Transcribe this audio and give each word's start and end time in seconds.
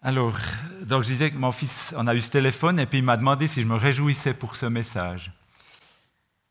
Alors, 0.00 0.38
donc 0.82 1.02
je 1.02 1.08
disais 1.08 1.30
que 1.30 1.36
mon 1.36 1.50
fils, 1.50 1.92
on 1.96 2.06
a 2.06 2.14
eu 2.14 2.20
ce 2.20 2.30
téléphone 2.30 2.78
et 2.78 2.86
puis 2.86 2.98
il 2.98 3.04
m'a 3.04 3.16
demandé 3.16 3.48
si 3.48 3.62
je 3.62 3.66
me 3.66 3.74
réjouissais 3.74 4.32
pour 4.32 4.54
ce 4.54 4.66
message. 4.66 5.32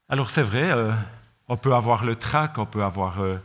Alors 0.10 0.32
c'est 0.32 0.42
vrai, 0.42 0.70
euh, 0.72 0.92
on 1.48 1.56
peut 1.56 1.74
avoir 1.74 2.04
le 2.04 2.18
trac, 2.18 2.58
on 2.58 2.66
peut 2.66 2.84
avoir, 2.84 3.22
euh, 3.22 3.38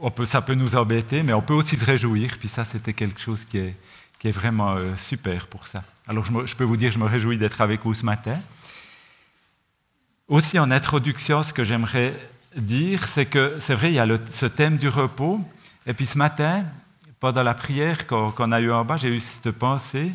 on, 0.00 0.10
peut, 0.10 0.24
ça 0.24 0.42
peut 0.42 0.54
nous 0.54 0.74
embêter, 0.74 1.22
mais 1.22 1.32
on 1.32 1.42
peut 1.42 1.54
aussi 1.54 1.76
se 1.76 1.84
réjouir. 1.84 2.38
Puis 2.40 2.48
ça, 2.48 2.64
c'était 2.64 2.92
quelque 2.92 3.20
chose 3.20 3.44
qui 3.44 3.58
est, 3.58 3.76
qui 4.18 4.28
est 4.28 4.32
vraiment 4.32 4.72
euh, 4.72 4.96
super 4.96 5.46
pour 5.46 5.68
ça. 5.68 5.84
Alors 6.08 6.24
je, 6.26 6.56
peux 6.56 6.64
vous 6.64 6.76
dire, 6.76 6.90
je 6.90 6.98
me 6.98 7.06
réjouis 7.06 7.38
d'être 7.38 7.60
avec 7.60 7.84
vous 7.84 7.94
ce 7.94 8.04
matin. 8.04 8.36
Aussi 10.26 10.58
en 10.58 10.72
introduction, 10.72 11.44
ce 11.44 11.52
que 11.52 11.62
j'aimerais 11.62 12.18
dire, 12.56 13.06
c'est 13.06 13.26
que 13.26 13.58
c'est 13.60 13.74
vrai, 13.74 13.92
il 13.92 13.94
y 13.94 14.00
a 14.00 14.06
ce 14.32 14.46
thème 14.46 14.76
du 14.76 14.88
repos. 14.88 15.40
Et 15.86 15.94
puis 15.94 16.06
ce 16.06 16.18
matin, 16.18 16.64
pendant 17.20 17.42
la 17.42 17.54
prière 17.54 18.06
qu'on 18.06 18.52
a 18.52 18.60
eue 18.60 18.72
en 18.72 18.84
bas, 18.84 18.96
j'ai 18.96 19.08
eu 19.08 19.20
cette 19.20 19.50
pensée 19.52 20.12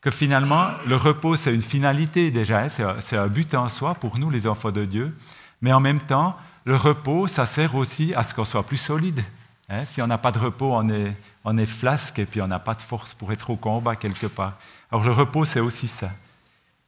que 0.00 0.10
finalement, 0.10 0.66
le 0.88 0.96
repos, 0.96 1.36
c'est 1.36 1.54
une 1.54 1.62
finalité 1.62 2.32
déjà, 2.32 2.64
hein, 2.64 2.98
c'est 3.00 3.16
un 3.16 3.28
but 3.28 3.54
en 3.54 3.68
soi 3.68 3.94
pour 3.94 4.18
nous, 4.18 4.28
les 4.28 4.48
enfants 4.48 4.72
de 4.72 4.84
Dieu. 4.84 5.16
Mais 5.60 5.72
en 5.72 5.78
même 5.78 6.00
temps, 6.00 6.36
le 6.64 6.74
repos, 6.74 7.28
ça 7.28 7.46
sert 7.46 7.76
aussi 7.76 8.12
à 8.14 8.24
ce 8.24 8.34
qu'on 8.34 8.44
soit 8.44 8.64
plus 8.64 8.76
solide. 8.76 9.22
Hein. 9.68 9.84
Si 9.84 10.02
on 10.02 10.08
n'a 10.08 10.18
pas 10.18 10.32
de 10.32 10.40
repos, 10.40 10.72
on 10.74 10.88
est, 10.88 11.16
on 11.44 11.56
est 11.56 11.66
flasque 11.66 12.18
et 12.18 12.26
puis 12.26 12.42
on 12.42 12.48
n'a 12.48 12.58
pas 12.58 12.74
de 12.74 12.80
force 12.80 13.14
pour 13.14 13.32
être 13.32 13.50
au 13.50 13.56
combat 13.56 13.94
quelque 13.94 14.26
part. 14.26 14.54
Alors 14.90 15.04
le 15.04 15.12
repos, 15.12 15.44
c'est 15.44 15.60
aussi 15.60 15.86
ça. 15.86 16.10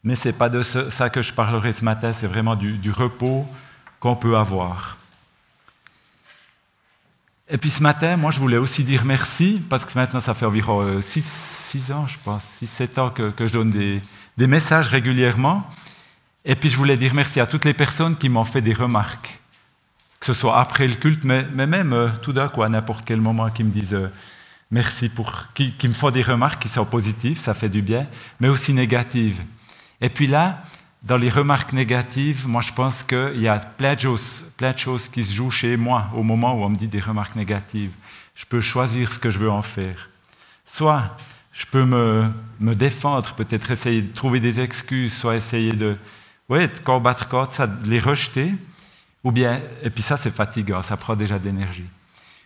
Mais 0.02 0.16
ce 0.16 0.28
n'est 0.28 0.34
pas 0.34 0.48
de 0.48 0.64
ça 0.64 1.08
que 1.08 1.22
je 1.22 1.32
parlerai 1.32 1.72
ce 1.72 1.84
matin, 1.84 2.12
c'est 2.12 2.26
vraiment 2.26 2.56
du 2.56 2.90
repos 2.90 3.46
qu'on 4.00 4.16
peut 4.16 4.36
avoir. 4.36 4.98
Et 7.50 7.58
puis 7.58 7.70
ce 7.70 7.82
matin, 7.82 8.16
moi, 8.16 8.30
je 8.30 8.40
voulais 8.40 8.56
aussi 8.56 8.84
dire 8.84 9.04
merci, 9.04 9.62
parce 9.68 9.84
que 9.84 9.98
maintenant, 9.98 10.20
ça 10.20 10.32
fait 10.32 10.46
environ 10.46 11.00
6 11.02 11.90
euh, 11.90 11.94
ans, 11.94 12.06
je 12.06 12.16
pense, 12.24 12.42
6-7 12.62 13.00
ans 13.00 13.10
que, 13.10 13.32
je 13.46 13.52
donne 13.52 13.70
des, 13.70 14.00
messages 14.46 14.88
régulièrement. 14.88 15.68
Et 16.46 16.56
puis 16.56 16.70
je 16.70 16.76
voulais 16.76 16.96
dire 16.96 17.14
merci 17.14 17.40
à 17.40 17.46
toutes 17.46 17.64
les 17.64 17.74
personnes 17.74 18.16
qui 18.16 18.28
m'ont 18.28 18.44
fait 18.44 18.60
des 18.62 18.72
remarques, 18.72 19.40
que 20.20 20.26
ce 20.26 20.34
soit 20.34 20.58
après 20.58 20.86
le 20.88 20.94
culte, 20.94 21.24
mais, 21.24 21.44
même 21.44 21.92
euh, 21.92 22.08
tout 22.22 22.32
d'un 22.32 22.48
coup, 22.48 22.62
à 22.62 22.68
n'importe 22.70 23.04
quel 23.04 23.20
moment, 23.20 23.50
qui 23.50 23.62
me 23.62 23.70
disent 23.70 23.94
euh, 23.94 24.10
merci, 24.70 25.10
pour, 25.10 25.52
qui, 25.52 25.72
qui, 25.72 25.88
me 25.88 25.94
font 25.94 26.10
des 26.10 26.22
remarques 26.22 26.62
qui 26.62 26.68
sont 26.68 26.86
positives, 26.86 27.38
ça 27.38 27.52
fait 27.52 27.68
du 27.68 27.82
bien, 27.82 28.06
mais 28.40 28.48
aussi 28.48 28.72
négatives. 28.72 29.42
Et 30.00 30.08
puis 30.08 30.26
là, 30.26 30.62
dans 31.04 31.18
les 31.18 31.28
remarques 31.28 31.74
négatives, 31.74 32.48
moi 32.48 32.62
je 32.62 32.72
pense 32.72 33.02
qu'il 33.02 33.40
y 33.40 33.48
a 33.48 33.58
plein 33.58 33.94
de, 33.94 34.00
choses, 34.00 34.44
plein 34.56 34.72
de 34.72 34.78
choses 34.78 35.08
qui 35.08 35.22
se 35.22 35.34
jouent 35.34 35.50
chez 35.50 35.76
moi 35.76 36.08
au 36.14 36.22
moment 36.22 36.54
où 36.54 36.64
on 36.64 36.70
me 36.70 36.76
dit 36.76 36.88
des 36.88 37.00
remarques 37.00 37.36
négatives. 37.36 37.92
Je 38.34 38.46
peux 38.46 38.62
choisir 38.62 39.12
ce 39.12 39.18
que 39.18 39.30
je 39.30 39.38
veux 39.38 39.50
en 39.50 39.60
faire. 39.60 40.08
Soit 40.64 41.14
je 41.52 41.66
peux 41.66 41.84
me, 41.84 42.30
défendre, 42.74 43.34
peut-être 43.34 43.70
essayer 43.70 44.00
de 44.00 44.10
trouver 44.10 44.40
des 44.40 44.60
excuses, 44.60 45.14
soit 45.14 45.36
essayer 45.36 45.72
de, 45.72 45.96
ouais, 46.48 46.68
de 46.68 46.78
combattre 46.78 47.28
contre 47.28 47.52
ça, 47.52 47.66
de 47.66 47.88
les 47.88 48.00
rejeter, 48.00 48.52
ou 49.22 49.30
bien, 49.30 49.60
et 49.82 49.90
puis 49.90 50.02
ça 50.02 50.16
c'est 50.16 50.34
fatigant, 50.34 50.82
ça 50.82 50.96
prend 50.96 51.16
déjà 51.16 51.38
de 51.38 51.44
l'énergie. 51.44 51.84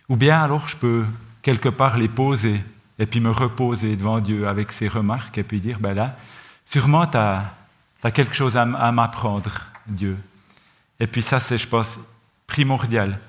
Ou 0.09 0.17
bien 0.17 0.37
alors 0.37 0.67
je 0.67 0.75
peux 0.75 1.05
quelque 1.41 1.69
part 1.69 1.97
les 1.97 2.09
poser 2.09 2.61
et 2.99 3.05
puis 3.05 3.21
me 3.21 3.31
reposer 3.31 3.95
devant 3.95 4.19
Dieu 4.19 4.49
avec 4.49 4.73
ces 4.73 4.89
remarques 4.89 5.37
et 5.37 5.43
puis 5.43 5.61
dire, 5.61 5.79
ben 5.79 5.93
là, 5.93 6.17
sûrement 6.65 7.07
tu 7.07 7.17
as 7.17 7.53
tu 8.01 8.07
as 8.07 8.11
quelque 8.11 8.33
chose 8.33 8.55
à, 8.57 8.65
m'apprendre, 8.65 9.51
Dieu. 9.87 10.17
Et 10.99 11.07
puis 11.07 11.21
ça, 11.21 11.39
c'est, 11.39 11.57
je 11.57 11.67
pense, 11.67 11.99
primordial. 12.47 13.19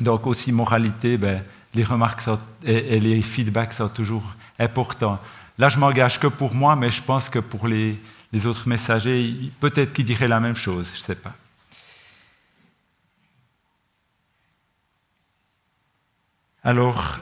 Donc 0.00 0.26
aussi, 0.26 0.52
moralité, 0.52 1.16
ben, 1.16 1.42
les 1.74 1.84
remarques 1.84 2.22
et, 2.64 3.00
les 3.00 3.22
feedbacks 3.22 3.72
sont 3.72 3.88
toujours 3.88 4.34
importants. 4.58 5.20
Là, 5.58 5.68
je 5.68 5.78
m'engage 5.78 6.18
que 6.18 6.26
pour 6.26 6.54
moi, 6.54 6.76
mais 6.76 6.90
je 6.90 7.02
pense 7.02 7.28
que 7.28 7.38
pour 7.38 7.68
les, 7.68 8.00
les 8.32 8.46
autres 8.46 8.68
messagers, 8.68 9.52
peut-être 9.60 9.92
qu'ils 9.92 10.04
diraient 10.04 10.28
la 10.28 10.40
même 10.40 10.56
chose, 10.56 10.90
je 10.94 11.00
ne 11.00 11.04
sais 11.04 11.14
pas. 11.14 11.34
Alors, 16.64 17.18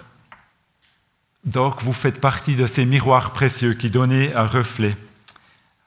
donc, 1.45 1.83
vous 1.83 1.95
faites 1.95 2.21
partie 2.21 2.55
de 2.57 2.67
ces 2.67 2.85
miroirs 2.85 3.33
précieux 3.33 3.73
qui 3.73 3.91
donnaient 3.91 4.35
un 4.35 4.47
reflet 4.47 4.95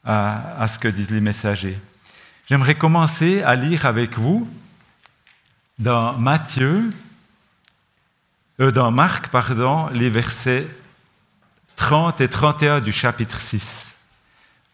à, 0.03 0.67
ce 0.67 0.79
que 0.79 0.87
disent 0.87 1.11
les 1.11 1.21
messagers. 1.21 1.79
J'aimerais 2.49 2.75
commencer 2.75 3.41
à 3.41 3.55
lire 3.55 3.85
avec 3.85 4.17
vous 4.17 4.49
dans 5.79 6.17
Matthieu, 6.17 6.89
euh, 8.59 8.71
dans 8.71 8.91
Marc, 8.91 9.29
pardon, 9.29 9.87
les 9.89 10.09
versets 10.09 10.67
30 11.75 12.21
et 12.21 12.27
31 12.27 12.81
du 12.81 12.91
chapitre 12.91 13.39
6. 13.39 13.85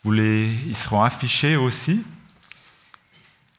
Vous 0.03 0.11
les, 0.11 0.51
ils 0.65 0.75
seront 0.75 1.03
affichés 1.03 1.55
aussi. 1.55 2.03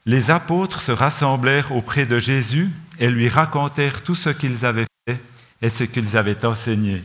Les 0.06 0.30
apôtres 0.30 0.82
se 0.82 0.92
rassemblèrent 0.92 1.72
auprès 1.72 2.06
de 2.06 2.18
Jésus 2.18 2.70
et 2.98 3.10
lui 3.10 3.28
racontèrent 3.28 4.02
tout 4.02 4.14
ce 4.14 4.30
qu'ils 4.30 4.66
avaient 4.66 4.86
fait 5.06 5.20
et 5.62 5.68
ce 5.68 5.84
qu'ils 5.84 6.16
avaient 6.16 6.44
enseigné. 6.44 7.04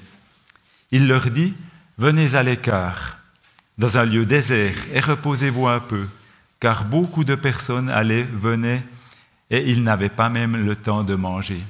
Il 0.92 1.08
leur 1.08 1.30
dit, 1.30 1.54
Venez 1.98 2.36
à 2.36 2.44
l'écart 2.44 3.18
dans 3.78 3.98
un 3.98 4.06
lieu 4.06 4.26
désert 4.26 4.76
et 4.94 5.00
reposez-vous 5.00 5.68
un 5.68 5.80
peu, 5.80 6.08
car 6.60 6.86
beaucoup 6.86 7.24
de 7.24 7.36
personnes 7.36 7.90
allaient, 7.90 8.24
venaient, 8.24 8.84
et 9.50 9.70
ils 9.70 9.84
n'avaient 9.84 10.10
pas 10.10 10.30
même 10.30 10.56
le 10.56 10.76
temps 10.76 11.04
de 11.04 11.16
manger. 11.16 11.62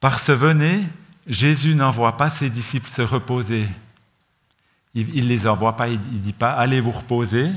Par 0.00 0.18
ce 0.18 0.32
venez, 0.32 0.82
Jésus 1.26 1.74
n'envoie 1.74 2.16
pas 2.16 2.30
ses 2.30 2.50
disciples 2.50 2.90
se 2.90 3.02
reposer. 3.02 3.68
Il 4.94 5.24
ne 5.24 5.28
les 5.28 5.46
envoie 5.46 5.76
pas, 5.76 5.88
il 5.88 6.00
ne 6.00 6.18
dit 6.18 6.32
pas 6.32 6.52
allez 6.52 6.80
vous 6.80 6.90
reposer, 6.90 7.48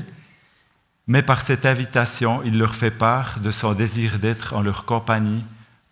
mais 1.06 1.22
par 1.22 1.42
cette 1.42 1.66
invitation, 1.66 2.42
il 2.44 2.58
leur 2.58 2.74
fait 2.74 2.90
part 2.90 3.40
de 3.40 3.50
son 3.50 3.72
désir 3.72 4.18
d'être 4.18 4.54
en 4.54 4.62
leur 4.62 4.84
compagnie 4.84 5.42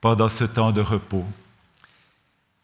pendant 0.01 0.29
ce 0.29 0.45
temps 0.45 0.73
de 0.73 0.81
repos. 0.81 1.27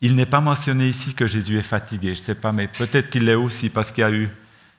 Il 0.01 0.15
n'est 0.15 0.27
pas 0.27 0.41
mentionné 0.41 0.89
ici 0.89 1.15
que 1.15 1.27
Jésus 1.27 1.59
est 1.59 1.63
fatigué, 1.63 2.15
je 2.15 2.21
ne 2.21 2.25
sais 2.25 2.35
pas, 2.35 2.53
mais 2.53 2.69
peut-être 2.69 3.11
qu'il 3.11 3.25
l'est 3.25 3.35
aussi 3.35 3.69
parce 3.69 3.91
qu'il 3.91 4.03
y 4.03 4.05
a 4.05 4.13
eu, 4.13 4.29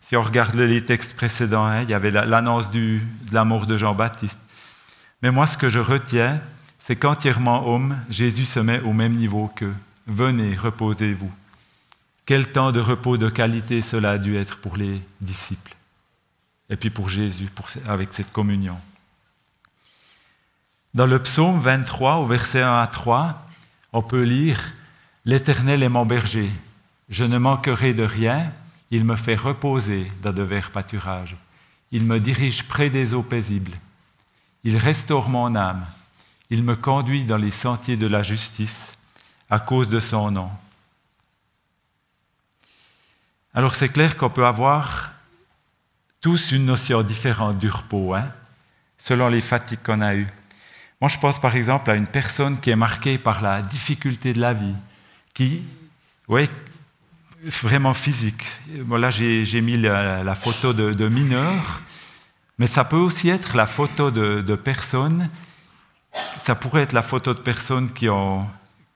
si 0.01 0.15
on 0.15 0.23
regarde 0.23 0.55
les 0.55 0.83
textes 0.83 1.15
précédents, 1.15 1.65
hein, 1.65 1.83
il 1.83 1.89
y 1.89 1.93
avait 1.93 2.11
l'annonce 2.11 2.71
de 2.71 2.99
l'amour 3.31 3.67
de 3.67 3.77
Jean-Baptiste. 3.77 4.39
Mais 5.21 5.31
moi, 5.31 5.45
ce 5.45 5.57
que 5.57 5.69
je 5.69 5.79
retiens, 5.79 6.41
c'est 6.79 6.95
qu'entièrement 6.95 7.67
homme, 7.67 7.97
Jésus 8.09 8.45
se 8.45 8.59
met 8.61 8.79
au 8.79 8.93
même 8.93 9.13
niveau 9.13 9.51
qu'eux. 9.53 9.75
Venez, 10.07 10.55
reposez-vous. 10.55 11.31
Quel 12.25 12.51
temps 12.51 12.71
de 12.71 12.79
repos 12.79 13.17
de 13.17 13.29
qualité 13.29 13.81
cela 13.81 14.11
a 14.11 14.17
dû 14.17 14.37
être 14.37 14.57
pour 14.59 14.77
les 14.77 15.01
disciples 15.19 15.75
et 16.69 16.75
puis 16.75 16.89
pour 16.89 17.09
Jésus, 17.09 17.49
avec 17.87 18.13
cette 18.13 18.31
communion. 18.31 18.77
Dans 20.93 21.07
le 21.07 21.19
psaume 21.19 21.59
23, 21.59 22.17
au 22.17 22.25
verset 22.25 22.61
1 22.61 22.79
à 22.79 22.87
3, 22.87 23.47
on 23.93 24.01
peut 24.01 24.23
lire 24.23 24.71
L'Éternel 25.29 25.83
est 25.83 25.89
mon 25.89 26.07
berger, 26.07 26.49
je 27.07 27.23
ne 27.23 27.37
manquerai 27.37 27.93
de 27.93 28.01
rien, 28.01 28.51
il 28.89 29.05
me 29.05 29.15
fait 29.15 29.35
reposer 29.35 30.11
dans 30.23 30.33
de 30.33 30.41
verts 30.41 30.71
pâturages, 30.71 31.35
il 31.91 32.03
me 32.03 32.19
dirige 32.19 32.63
près 32.63 32.89
des 32.89 33.13
eaux 33.13 33.21
paisibles, 33.21 33.77
il 34.63 34.75
restaure 34.75 35.29
mon 35.29 35.55
âme, 35.55 35.85
il 36.49 36.63
me 36.63 36.75
conduit 36.75 37.25
dans 37.25 37.37
les 37.37 37.51
sentiers 37.51 37.95
de 37.95 38.07
la 38.07 38.23
justice 38.23 38.93
à 39.51 39.59
cause 39.59 39.87
de 39.87 39.99
son 39.99 40.31
nom. 40.31 40.49
Alors 43.53 43.75
c'est 43.75 43.89
clair 43.89 44.17
qu'on 44.17 44.31
peut 44.31 44.47
avoir 44.47 45.11
tous 46.21 46.51
une 46.51 46.65
notion 46.65 47.03
différente 47.03 47.59
du 47.59 47.69
repos, 47.69 48.15
hein, 48.15 48.31
selon 48.97 49.27
les 49.27 49.41
fatigues 49.41 49.83
qu'on 49.83 50.01
a 50.01 50.15
eues. 50.15 50.27
Moi, 50.99 51.07
je 51.07 51.19
pense 51.19 51.39
par 51.39 51.55
exemple 51.55 51.91
à 51.91 51.95
une 51.95 52.07
personne 52.07 52.59
qui 52.59 52.71
est 52.71 52.75
marquée 52.75 53.19
par 53.19 53.43
la 53.43 53.61
difficulté 53.61 54.33
de 54.33 54.41
la 54.41 54.53
vie, 54.53 54.73
qui, 55.39 55.63
ouais, 56.27 56.49
vraiment 57.41 57.93
physique. 57.93 58.43
là, 58.89 59.09
j'ai 59.09 59.61
mis 59.61 59.77
la, 59.77 60.35
photo 60.35 60.73
de, 60.73 61.07
mineurs, 61.07 61.79
mais 62.57 62.67
ça 62.67 62.83
peut 62.83 62.97
aussi 62.97 63.29
être 63.29 63.55
la 63.55 63.65
photo 63.65 64.11
de, 64.11 64.55
personnes. 64.55 65.29
Ça 66.43 66.55
pourrait 66.55 66.81
être 66.81 66.91
la 66.91 67.01
photo 67.01 67.33
de 67.33 67.39
personnes 67.39 67.89
qui 67.93 68.09
ont, 68.09 68.45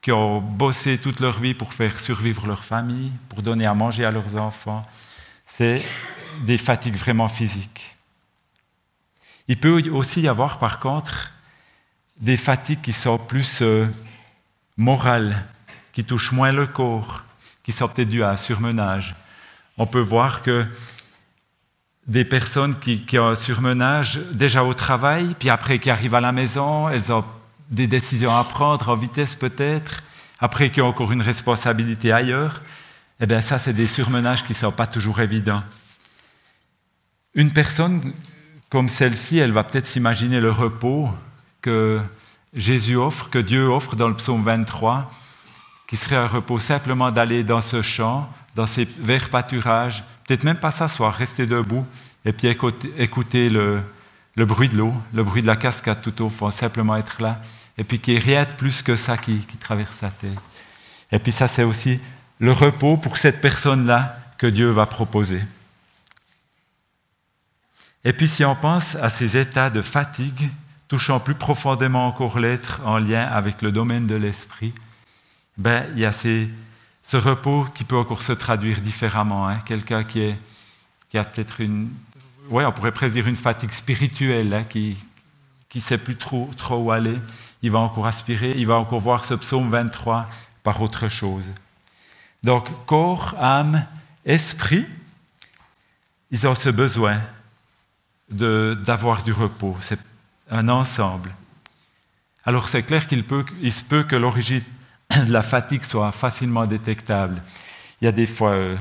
qui 0.01 0.12
ont 0.12 0.42
bossé 0.42 0.98
toute 0.98 1.22
leur 1.22 1.40
vie 1.40 1.54
pour 1.54 1.74
faire 1.74 1.98
survivre 1.98 2.46
leur 2.46 2.66
famille, 2.66 3.13
pour 3.30 3.42
donner 3.42 3.66
à 3.66 3.74
manger 3.74 4.04
à 4.04 4.12
leurs 4.12 4.36
enfants. 4.36 4.86
C'est 5.48 5.81
des 6.42 6.57
fatigues 6.57 6.98
vraiment 6.98 7.30
physiques. 7.30 7.96
Il 9.48 9.57
peut 9.57 9.89
aussi 9.92 10.19
y 10.19 10.28
avoir, 10.28 10.60
par 10.60 10.81
contre, 10.81 11.31
des 12.18 12.36
fatigues 12.36 12.81
qui 12.81 12.92
sont 12.92 13.18
plus 13.18 13.62
euh, 13.62 13.88
morales, 14.75 15.42
qui 15.94 16.04
touchent 16.04 16.31
moins 16.31 16.51
le 16.51 16.68
corps, 16.68 17.24
qui 17.63 17.72
sont 17.72 17.88
peut-être 17.88 18.10
dues 18.10 18.24
à 18.24 18.31
un 18.31 18.38
surmenage. 18.38 19.16
On 19.78 19.86
peut 19.86 20.01
voir 20.01 20.42
que 20.42 20.66
des 22.07 22.25
personnes 22.25 22.78
qui, 22.80 23.18
ont 23.18 23.28
un 23.28 23.36
surmenage 23.36 24.19
déjà 24.34 24.63
au 24.63 24.74
travail, 24.74 25.36
puis 25.40 25.50
après 25.50 25.80
qui 25.80 25.90
arrivent 25.90 26.16
à 26.16 26.22
la 26.22 26.34
maison, 26.34 26.90
elles 26.90 27.12
ont 27.13 27.24
des 27.69 27.88
décisions 27.88 28.36
à 28.36 28.44
prendre 28.44 28.90
en 28.90 28.95
vitesse 28.95 29.36
peut-être, 29.36 30.04
après 30.40 30.69
qui 30.69 30.81
ont 30.81 30.88
encore 30.88 31.13
une 31.13 31.22
responsabilité 31.22 32.12
ailleurs, 32.12 32.62
eh 33.22 33.25
bien 33.25 33.42
ça, 33.42 33.57
c'est 33.57 33.74
des 33.74 33.88
surmenages 33.88 34.44
qui 34.44 34.51
ne 34.51 34.57
sont 34.57 34.72
pas 34.72 34.88
toujours 34.88 35.22
évidents. 35.22 35.63
Une 37.36 37.51
personne 37.51 38.13
comme 38.69 38.89
celle-ci, 38.89 39.38
elle 39.38 39.51
va 39.51 39.63
peut-être 39.63 39.86
s'imaginer 39.86 40.42
le 40.42 40.51
repos 40.51 41.10
que 41.62 42.01
Jésus 42.54 42.98
offre, 42.98 43.30
que 43.30 43.39
Dieu 43.39 43.68
offre 43.68 43.96
dans 43.96 44.10
le 44.10 44.16
psaume 44.16 44.44
23, 44.44 45.10
qui 45.88 45.98
serait 45.98 46.16
un 46.16 46.28
repos 46.28 46.60
simplement 46.60 47.12
d'aller 47.12 47.44
dans 47.44 47.62
ce 47.62 47.82
champ, 47.82 48.30
dans 48.56 48.68
ces 48.68 48.86
verts 49.00 49.30
pâturages, 49.30 50.04
peut-être 50.26 50.44
même 50.44 50.58
pas 50.58 50.72
s'asseoir, 50.72 51.14
rester 51.14 51.46
debout, 51.46 51.86
et 52.26 52.32
puis 52.32 52.48
écouter 52.48 53.50
le, 53.50 53.82
bruit 54.38 54.70
de 54.70 54.78
l'eau, 54.78 54.94
le 55.14 55.24
bruit 55.24 55.42
de 55.42 55.48
la 55.48 55.56
cascade 55.56 56.02
tout 56.02 56.24
au 56.24 56.30
fond, 56.30 56.52
simplement 56.52 56.96
être 56.96 57.22
là, 57.22 57.42
et 57.78 57.84
puis 57.84 58.00
qu'il 58.00 58.14
n'y 58.14 58.20
ait 58.20 58.24
rien 58.24 58.44
de 58.44 58.52
plus 58.52 58.82
que 58.82 58.96
ça 58.96 59.18
qui, 59.18 59.40
qui 59.40 59.58
traverse 59.58 59.98
sa 59.98 60.10
tête. 60.10 60.30
Et 61.12 61.20
puis 61.20 61.32
ça, 61.32 61.48
c'est 61.48 61.64
aussi 61.64 62.00
le 62.40 62.52
repos 62.52 62.98
pour 62.98 63.18
cette 63.18 63.42
personne-là 63.42 64.18
que 64.38 64.48
Dieu 64.48 64.70
va 64.70 64.86
proposer. 64.86 65.42
Et 68.04 68.14
puis 68.14 68.28
si 68.28 68.44
on 68.44 68.56
pense 68.56 68.96
à 68.96 69.10
ces 69.10 69.38
états 69.38 69.70
de 69.70 69.82
fatigue, 69.82 70.50
touchant 70.88 71.20
plus 71.20 71.36
profondément 71.36 72.08
encore 72.08 72.40
l'être 72.40 72.82
en 72.86 72.98
lien 72.98 73.26
avec 73.26 73.62
le 73.62 73.72
domaine 73.72 74.08
de 74.08 74.16
l'esprit, 74.16 74.74
ben, 75.58 75.86
il 75.94 76.00
y 76.00 76.06
a 76.06 76.12
ce 76.12 77.18
repos 77.18 77.68
qui 77.76 77.84
peut 77.84 77.98
encore 77.98 78.22
se 78.22 78.34
traduire 78.34 78.82
différemment. 78.82 79.48
Hein. 79.48 79.60
Quelqu'un 79.66 80.04
qui, 80.04 80.36
a 81.14 81.24
peut-être 81.24 81.62
une, 81.62 81.90
ouais, 82.50 82.66
on 82.66 82.72
pourrait 82.72 82.92
presque 82.92 83.14
dire 83.14 83.28
une 83.28 83.36
fatigue 83.36 83.72
spirituelle, 83.72 84.54
hein, 84.54 84.64
qui 84.64 84.98
ne 85.76 85.80
sait 85.80 85.98
plus 85.98 86.16
trop, 86.16 86.50
trop 86.58 86.78
où 86.78 86.92
aller, 86.92 87.18
il 87.62 87.72
va 87.72 87.80
encore 87.80 88.08
aspirer, 88.08 88.54
il 88.58 88.68
va 88.68 88.76
encore 88.76 89.00
voir 89.00 89.26
ce 89.26 89.34
psaume 89.36 89.70
23 89.70 90.28
par 90.64 90.82
autre 90.82 91.10
chose. 91.10 91.46
Donc, 92.44 92.68
corps, 92.86 93.36
âme, 93.40 93.86
esprit, 94.26 94.86
ils 96.32 96.46
ont 96.46 96.56
ce 96.56 96.70
besoin 96.70 97.22
d'avoir 98.30 99.24
du 99.24 99.32
repos. 99.32 99.78
C'est 99.82 100.00
un 100.50 100.68
ensemble. 100.68 101.34
Alors, 102.44 102.68
c'est 102.68 102.84
clair 102.84 103.08
qu'il 103.08 103.24
il 103.62 103.72
se 103.72 103.84
peut 103.84 104.04
que 104.04 104.16
l'origine 104.16 104.64
la 105.27 105.42
fatigue 105.42 105.83
soit 105.83 106.12
facilement 106.12 106.65
détectable. 106.65 107.42
Il 108.01 108.06
y 108.06 108.07
a 108.07 108.12
des 108.12 108.25
fois, 108.25 108.51
euh, 108.51 108.75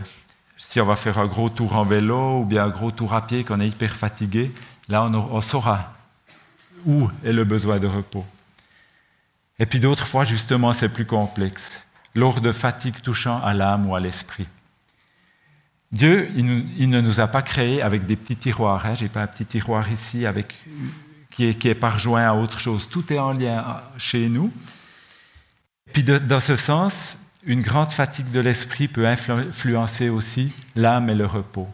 si 0.59 0.81
on 0.81 0.87
va 0.87 0.97
faire 0.97 1.19
un 1.19 1.27
gros 1.27 1.51
tour 1.51 1.77
en 1.77 1.85
vélo 1.85 2.41
ou 2.41 2.45
bien 2.45 2.65
un 2.65 2.69
gros 2.69 2.91
tour 2.91 3.13
à 3.15 3.27
pied, 3.27 3.45
qu'on 3.45 3.61
est 3.61 3.69
hyper 3.69 3.95
fatigué, 3.95 4.53
là, 4.89 5.05
on, 5.05 5.41
saura 5.41 5.95
où 6.85 7.09
est 7.25 7.33
le 7.33 7.45
besoin 7.45 7.79
de 7.79 7.87
repos. 7.87 8.25
Et 9.59 9.67
puis 9.67 9.81
d'autres 9.81 10.07
fois, 10.07 10.25
justement, 10.25 10.73
c'est 10.73 10.89
plus 10.89 11.07
complexe 11.07 11.85
lors 12.15 12.41
de 12.41 12.53
fatigue 12.53 13.01
touchant 13.01 13.41
à 13.43 13.55
l'âme 13.55 13.87
ou 13.87 13.95
à 13.95 14.01
l'esprit. 14.01 14.47
Dieu, 15.93 16.31
il, 16.35 16.89
ne 16.89 17.01
nous 17.01 17.21
a 17.21 17.27
pas 17.27 17.43
créés 17.43 17.83
avec 17.83 18.07
des 18.07 18.17
petits 18.17 18.37
tiroirs. 18.37 18.85
Hein. 18.87 18.95
Je 18.97 19.03
n'ai 19.03 19.09
pas 19.11 19.23
un 19.23 19.27
petit 19.27 19.45
tiroir 19.45 19.91
ici 19.93 20.25
avec, 20.25 20.55
qui, 21.31 21.47
est, 21.47 21.55
qui 21.55 21.69
est 21.69 21.85
à 21.85 22.35
autre 22.35 22.59
chose. 22.59 22.89
Tout 22.89 23.13
est 23.13 23.19
en 23.19 23.35
lien 23.35 23.83
chez 23.99 24.31
nous. 24.31 24.51
Puis 25.93 26.03
dans 26.03 26.41
ce 26.41 26.57
sens, 26.57 27.19
une 27.45 27.63
grande 27.63 27.91
fatigue 27.91 28.31
de 28.31 28.41
l'esprit 28.41 28.89
peut 28.89 29.07
influencer 29.07 30.09
aussi 30.09 30.53
l'âme 30.77 31.11
et 31.11 31.15
le 31.15 31.27
repos. 31.27 31.69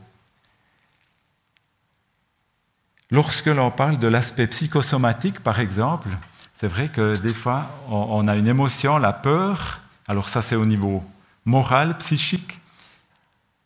Lorsque 3.10 3.46
l'on 3.46 3.70
parle 3.70 3.98
de 3.98 4.06
l'aspect 4.06 4.46
psychosomatique, 4.46 5.40
par 5.40 5.60
exemple, 5.60 6.08
c'est 6.56 6.68
vrai 6.68 6.88
que 6.88 7.16
des 7.18 7.32
fois, 7.32 7.70
on 7.88 8.26
a 8.28 8.36
une 8.36 8.48
émotion, 8.48 8.98
la 8.98 9.12
peur, 9.12 9.80
alors 10.08 10.28
ça, 10.28 10.42
c'est 10.42 10.56
au 10.56 10.66
niveau 10.66 11.04
moral, 11.44 11.96
psychique. 11.98 12.58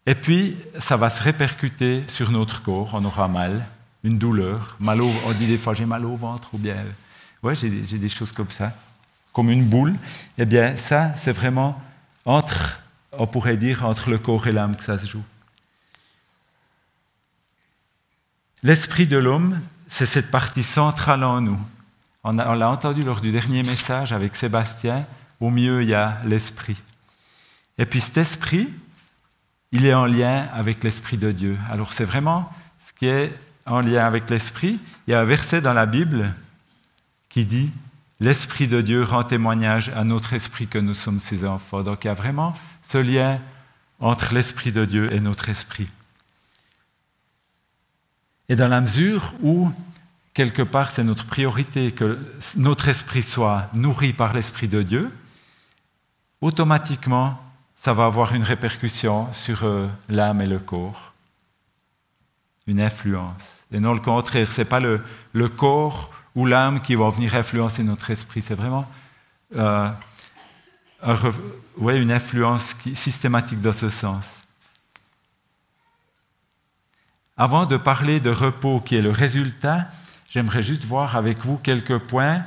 Et 0.06 0.14
puis, 0.14 0.56
ça 0.78 0.96
va 0.96 1.08
se 1.08 1.22
répercuter 1.22 2.04
sur 2.08 2.30
notre 2.30 2.62
corps. 2.62 2.90
On 2.94 3.04
aura 3.04 3.28
mal, 3.28 3.64
une 4.04 4.18
douleur. 4.18 4.76
Mal 4.80 5.00
on 5.00 5.32
dit 5.32 5.46
des 5.46 5.58
fois, 5.58 5.74
j'ai 5.74 5.86
mal 5.86 6.04
au 6.04 6.16
ventre, 6.16 6.54
ou 6.54 6.58
bien, 6.58 6.76
ouais, 7.42 7.54
j'ai 7.54 7.70
des 7.70 8.08
choses 8.08 8.32
comme 8.32 8.50
ça, 8.50 8.72
comme 9.32 9.50
une 9.50 9.64
boule. 9.64 9.94
Eh 10.38 10.44
bien, 10.44 10.76
ça, 10.76 11.14
c'est 11.16 11.32
vraiment 11.32 11.80
entre, 12.24 12.80
on 13.12 13.26
pourrait 13.26 13.56
dire, 13.56 13.84
entre 13.84 14.10
le 14.10 14.18
corps 14.18 14.46
et 14.46 14.52
l'âme 14.52 14.76
que 14.76 14.84
ça 14.84 14.98
se 14.98 15.06
joue. 15.06 15.24
L'esprit 18.62 19.06
de 19.06 19.16
l'homme, 19.16 19.60
c'est 19.88 20.06
cette 20.06 20.30
partie 20.30 20.62
centrale 20.62 21.24
en 21.24 21.40
nous. 21.40 21.60
On 22.24 22.32
l'a 22.32 22.70
entendu 22.70 23.02
lors 23.02 23.20
du 23.20 23.32
dernier 23.32 23.64
message 23.64 24.12
avec 24.12 24.36
Sébastien. 24.36 25.06
Au 25.40 25.50
mieux, 25.50 25.82
il 25.82 25.88
y 25.88 25.94
a 25.94 26.18
l'esprit. 26.24 26.80
Et 27.78 27.86
puis 27.86 28.00
cet 28.00 28.18
esprit, 28.18 28.68
il 29.72 29.84
est 29.86 29.94
en 29.94 30.06
lien 30.06 30.46
avec 30.52 30.84
l'esprit 30.84 31.16
de 31.16 31.32
Dieu. 31.32 31.58
Alors 31.68 31.92
c'est 31.92 32.04
vraiment 32.04 32.48
ce 32.86 32.92
qui 32.92 33.06
est 33.06 33.32
en 33.66 33.80
lien 33.80 34.06
avec 34.06 34.30
l'esprit. 34.30 34.78
Il 35.06 35.10
y 35.10 35.14
a 35.14 35.20
un 35.20 35.24
verset 35.24 35.60
dans 35.60 35.74
la 35.74 35.86
Bible 35.86 36.32
qui 37.28 37.44
dit 37.44 37.72
L'esprit 38.22 38.68
de 38.68 38.80
Dieu 38.80 39.02
rend 39.02 39.24
témoignage 39.24 39.88
à 39.96 40.04
notre 40.04 40.32
esprit 40.32 40.68
que 40.68 40.78
nous 40.78 40.94
sommes 40.94 41.18
ses 41.18 41.44
enfants. 41.44 41.82
Donc 41.82 42.04
il 42.04 42.06
y 42.06 42.10
a 42.10 42.14
vraiment 42.14 42.54
ce 42.80 42.98
lien 42.98 43.40
entre 43.98 44.32
l'esprit 44.32 44.70
de 44.70 44.84
Dieu 44.84 45.12
et 45.12 45.18
notre 45.18 45.48
esprit. 45.48 45.88
Et 48.48 48.54
dans 48.54 48.68
la 48.68 48.80
mesure 48.80 49.34
où 49.42 49.72
quelque 50.34 50.62
part 50.62 50.92
c'est 50.92 51.02
notre 51.02 51.26
priorité 51.26 51.90
que 51.90 52.16
notre 52.56 52.86
esprit 52.86 53.24
soit 53.24 53.68
nourri 53.74 54.12
par 54.12 54.32
l'esprit 54.34 54.68
de 54.68 54.82
Dieu, 54.82 55.12
automatiquement, 56.40 57.42
ça 57.76 57.92
va 57.92 58.04
avoir 58.04 58.36
une 58.36 58.44
répercussion 58.44 59.32
sur 59.32 59.64
euh, 59.64 59.88
l'âme 60.08 60.40
et 60.40 60.46
le 60.46 60.60
corps, 60.60 61.12
une 62.68 62.80
influence. 62.80 63.42
Et 63.72 63.80
non 63.80 63.94
le 63.94 64.00
contraire, 64.00 64.52
ce 64.52 64.60
n'est 64.60 64.64
pas 64.64 64.78
le, 64.78 65.02
corps 65.48 66.12
ou 66.34 66.46
l'âme 66.46 66.80
qui 66.80 66.94
va 66.94 67.10
venir 67.10 67.34
influencer 67.34 67.82
notre 67.82 68.10
esprit, 68.10 68.42
c'est 68.42 68.54
vraiment 68.54 68.86
euh, 69.56 69.90
une 71.78 72.12
influence 72.12 72.74
systématique 72.94 73.60
dans 73.60 73.72
ce 73.72 73.90
sens. 73.90 74.24
Avant 77.36 77.66
de 77.66 77.76
parler 77.76 78.20
de 78.20 78.30
repos 78.30 78.80
qui 78.80 78.96
est 78.96 79.02
le 79.02 79.10
résultat, 79.10 79.88
j'aimerais 80.30 80.62
juste 80.62 80.84
voir 80.84 81.16
avec 81.16 81.40
vous 81.40 81.56
quelques 81.56 81.98
points 81.98 82.44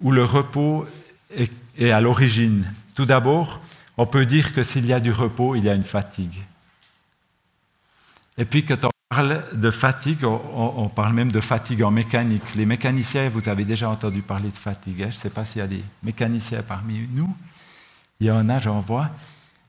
où 0.00 0.12
le 0.12 0.24
repos 0.24 0.86
est 1.34 1.90
à 1.90 2.00
l'origine. 2.00 2.64
Tout 2.94 3.04
d'abord, 3.04 3.60
on 3.96 4.06
peut 4.06 4.26
dire 4.26 4.52
que 4.52 4.62
s'il 4.62 4.86
y 4.86 4.92
a 4.92 5.00
du 5.00 5.12
repos, 5.12 5.56
il 5.56 5.64
y 5.64 5.70
a 5.70 5.74
une 5.74 5.84
fatigue. 5.84 6.42
Et 8.36 8.44
puis 8.44 8.64
quand 8.64 8.84
on 8.84 8.90
parle 9.10 9.42
de 9.52 9.72
fatigue, 9.72 10.24
on, 10.24 10.88
parle 10.88 11.14
même 11.14 11.32
de 11.32 11.40
fatigue 11.40 11.82
en 11.82 11.90
mécanique. 11.90 12.54
Les 12.54 12.64
mécaniciens, 12.64 13.28
vous 13.28 13.48
avez 13.48 13.64
déjà 13.64 13.90
entendu 13.90 14.22
parler 14.22 14.50
de 14.50 14.56
fatigue. 14.56 15.02
Hein. 15.02 15.08
Je 15.10 15.16
ne 15.16 15.20
sais 15.20 15.30
pas 15.30 15.44
s'il 15.44 15.58
y 15.58 15.64
a 15.64 15.66
des 15.66 15.82
mécaniciens 16.04 16.62
parmi 16.62 17.08
nous. 17.12 17.34
Il 18.20 18.28
y 18.28 18.30
en 18.30 18.48
a, 18.48 18.60
j'en 18.60 18.78
vois. 18.78 19.08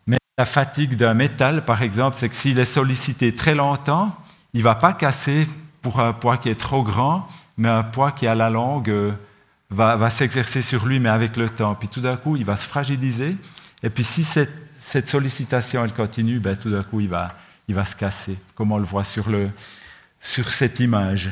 Mais 0.05 0.17
la 0.37 0.45
fatigue 0.45 0.95
d'un 0.95 1.15
métal, 1.15 1.65
par 1.65 1.81
exemple, 1.81 2.17
c'est 2.19 2.29
que 2.29 2.35
s'il 2.35 2.59
est 2.59 2.65
sollicité 2.65 3.33
très 3.33 3.55
longtemps, 3.55 4.15
il 4.53 4.59
ne 4.59 4.63
va 4.63 4.75
pas 4.75 4.93
casser 4.93 5.47
pour 5.81 5.99
un 6.01 6.13
poids 6.13 6.37
qui 6.37 6.49
est 6.49 6.59
trop 6.59 6.83
grand, 6.83 7.27
mais 7.57 7.69
un 7.69 7.83
poids 7.83 8.11
qui, 8.11 8.27
à 8.27 8.35
la 8.35 8.51
longue, 8.51 8.91
euh, 8.91 9.11
va, 9.71 10.09
s'exercer 10.11 10.61
sur 10.61 10.85
lui, 10.85 10.99
mais 10.99 11.09
avec 11.09 11.35
le 11.35 11.49
temps. 11.49 11.73
Puis 11.73 11.89
tout 11.89 12.01
d'un 12.01 12.15
coup, 12.15 12.35
il 12.35 12.45
va 12.45 12.57
se 12.57 12.67
fragiliser. 12.67 13.35
Et 13.81 13.89
puis 13.89 14.03
si 14.03 14.23
cette, 14.23 15.09
sollicitation, 15.09 15.83
elle 15.83 15.93
continue, 15.93 16.39
ben, 16.39 16.55
tout 16.55 16.69
d'un 16.69 16.83
coup, 16.83 16.99
il 16.99 17.09
va, 17.09 17.29
il 17.67 17.75
va 17.75 17.85
se 17.85 17.95
casser, 17.95 18.37
comme 18.55 18.71
on 18.71 18.77
le 18.77 18.85
voit 18.85 19.03
sur, 19.03 19.29
le, 19.29 19.49
sur 20.19 20.49
cette 20.49 20.79
image. 20.79 21.29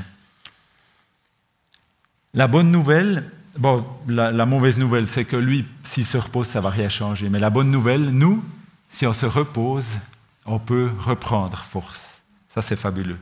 La 2.34 2.48
bonne 2.48 2.72
nouvelle, 2.72 3.30
bon, 3.58 3.86
la, 4.08 4.46
mauvaise 4.46 4.78
nouvelle, 4.78 5.08
c'est 5.08 5.26
que 5.26 5.36
lui, 5.36 5.66
s'il 5.84 6.06
se 6.06 6.18
repose, 6.18 6.48
ça 6.48 6.60
ne 6.60 6.64
va 6.64 6.70
rien 6.70 6.90
changer. 6.90 7.30
Mais 7.30 7.40
la 7.40 7.50
bonne 7.50 7.72
nouvelle, 7.72 8.10
nous, 8.10 8.44
si 8.90 9.06
on 9.06 9.14
se 9.14 9.26
repose, 9.26 9.98
on 10.46 10.60
peut 10.60 10.92
reprendre 11.00 11.58
force. 11.58 12.10
Ça, 12.54 12.62
c'est 12.62 12.76
fabuleux. 12.76 13.20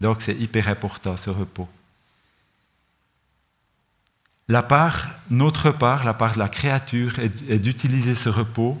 Donc, 0.00 0.22
c'est 0.22 0.34
hyper 0.34 0.68
important, 0.68 1.16
ce 1.16 1.30
repos. 1.30 1.68
La 4.48 4.62
part, 4.62 5.08
notre 5.30 5.70
part, 5.70 6.04
la 6.04 6.14
part 6.14 6.34
de 6.34 6.38
la 6.38 6.48
créature 6.48 7.18
est, 7.18 7.58
d'utiliser 7.58 8.14
ce 8.14 8.28
repos 8.28 8.78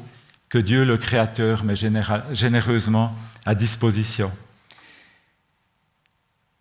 que 0.54 0.58
Dieu 0.60 0.84
le 0.84 0.96
Créateur 0.96 1.64
met 1.64 1.74
généreusement 1.74 3.12
à 3.44 3.56
disposition. 3.56 4.30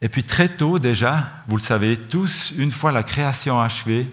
Et 0.02 0.10
puis 0.10 0.24
très 0.24 0.50
tôt 0.50 0.80
déjà, 0.80 1.30
vous 1.48 1.58
le 1.58 1.62
savez 1.62 1.96
tous, 1.98 2.54
une 2.58 2.72
fois 2.72 2.92
la 2.92 3.04
création 3.04 3.62
achevée, 3.62 4.10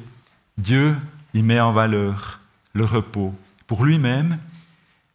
Dieu 0.59 0.95
y 1.33 1.41
met 1.41 1.61
en 1.61 1.73
valeur 1.73 2.41
le 2.75 2.85
repos 2.85 3.35
pour 3.67 3.87
lui-même, 3.87 4.37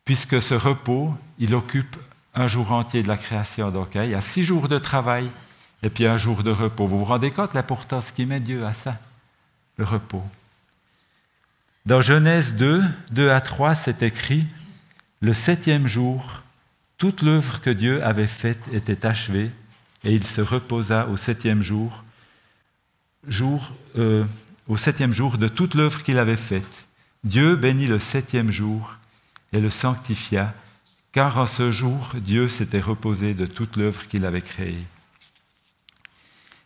puisque 0.03 0.41
ce 0.41 0.55
repos, 0.55 1.13
il 1.37 1.53
occupe 1.53 1.95
un 2.33 2.47
jour 2.47 2.71
entier 2.71 3.03
de 3.03 3.07
la 3.07 3.17
création. 3.17 3.69
Donc 3.69 3.95
hein, 3.95 4.05
il 4.05 4.09
y 4.09 4.15
a 4.15 4.21
six 4.21 4.43
jours 4.43 4.67
de 4.67 4.79
travail 4.79 5.29
et 5.83 5.91
puis 5.91 6.07
un 6.07 6.17
jour 6.17 6.41
de 6.41 6.49
repos. 6.49 6.87
Vous 6.87 6.97
vous 6.97 7.05
rendez 7.05 7.29
compte 7.29 7.53
l'importance 7.53 8.11
qu'il 8.11 8.25
met 8.25 8.39
Dieu 8.39 8.65
à 8.65 8.73
ça 8.73 8.97
le 9.77 9.85
repos. 9.85 10.23
Dans 11.85 12.01
Genèse 12.01 12.55
2, 12.55 12.81
2 13.11 13.29
à 13.29 13.39
3, 13.41 13.75
c'est 13.75 14.01
écrit, 14.01 14.47
le 15.21 15.35
septième 15.35 15.85
jour, 15.85 16.41
toute 16.97 17.21
l'œuvre 17.21 17.61
que 17.61 17.69
Dieu 17.69 18.03
avait 18.03 18.25
faite 18.25 18.59
était 18.73 19.05
achevée, 19.05 19.51
et 20.03 20.11
il 20.11 20.25
se 20.25 20.41
reposa 20.41 21.07
au 21.09 21.15
septième 21.15 21.61
jour, 21.61 22.03
jour 23.27 23.71
euh, 23.99 24.25
au 24.67 24.77
septième 24.77 25.13
jour 25.13 25.37
de 25.37 25.47
toute 25.47 25.75
l'œuvre 25.75 26.01
qu'il 26.01 26.17
avait 26.17 26.37
faite. 26.37 26.87
Dieu 27.23 27.55
bénit 27.55 27.85
le 27.85 27.99
septième 27.99 28.51
jour 28.51 28.95
et 29.53 29.59
le 29.59 29.69
sanctifia, 29.69 30.55
car 31.11 31.37
en 31.37 31.45
ce 31.45 31.71
jour, 31.71 32.13
Dieu 32.15 32.47
s'était 32.47 32.79
reposé 32.79 33.35
de 33.35 33.45
toute 33.45 33.77
l'œuvre 33.77 34.07
qu'il 34.07 34.25
avait 34.25 34.41
créée. 34.41 34.83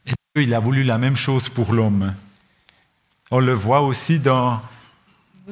Et 0.06 0.14
Dieu, 0.42 0.56
a 0.56 0.60
voulu 0.62 0.84
la 0.84 0.98
même 0.98 1.18
chose 1.18 1.50
pour 1.50 1.74
l'homme. 1.74 2.14
On 3.32 3.40
le 3.40 3.54
voit 3.54 3.82
aussi 3.82 4.20
dans, 4.20 4.62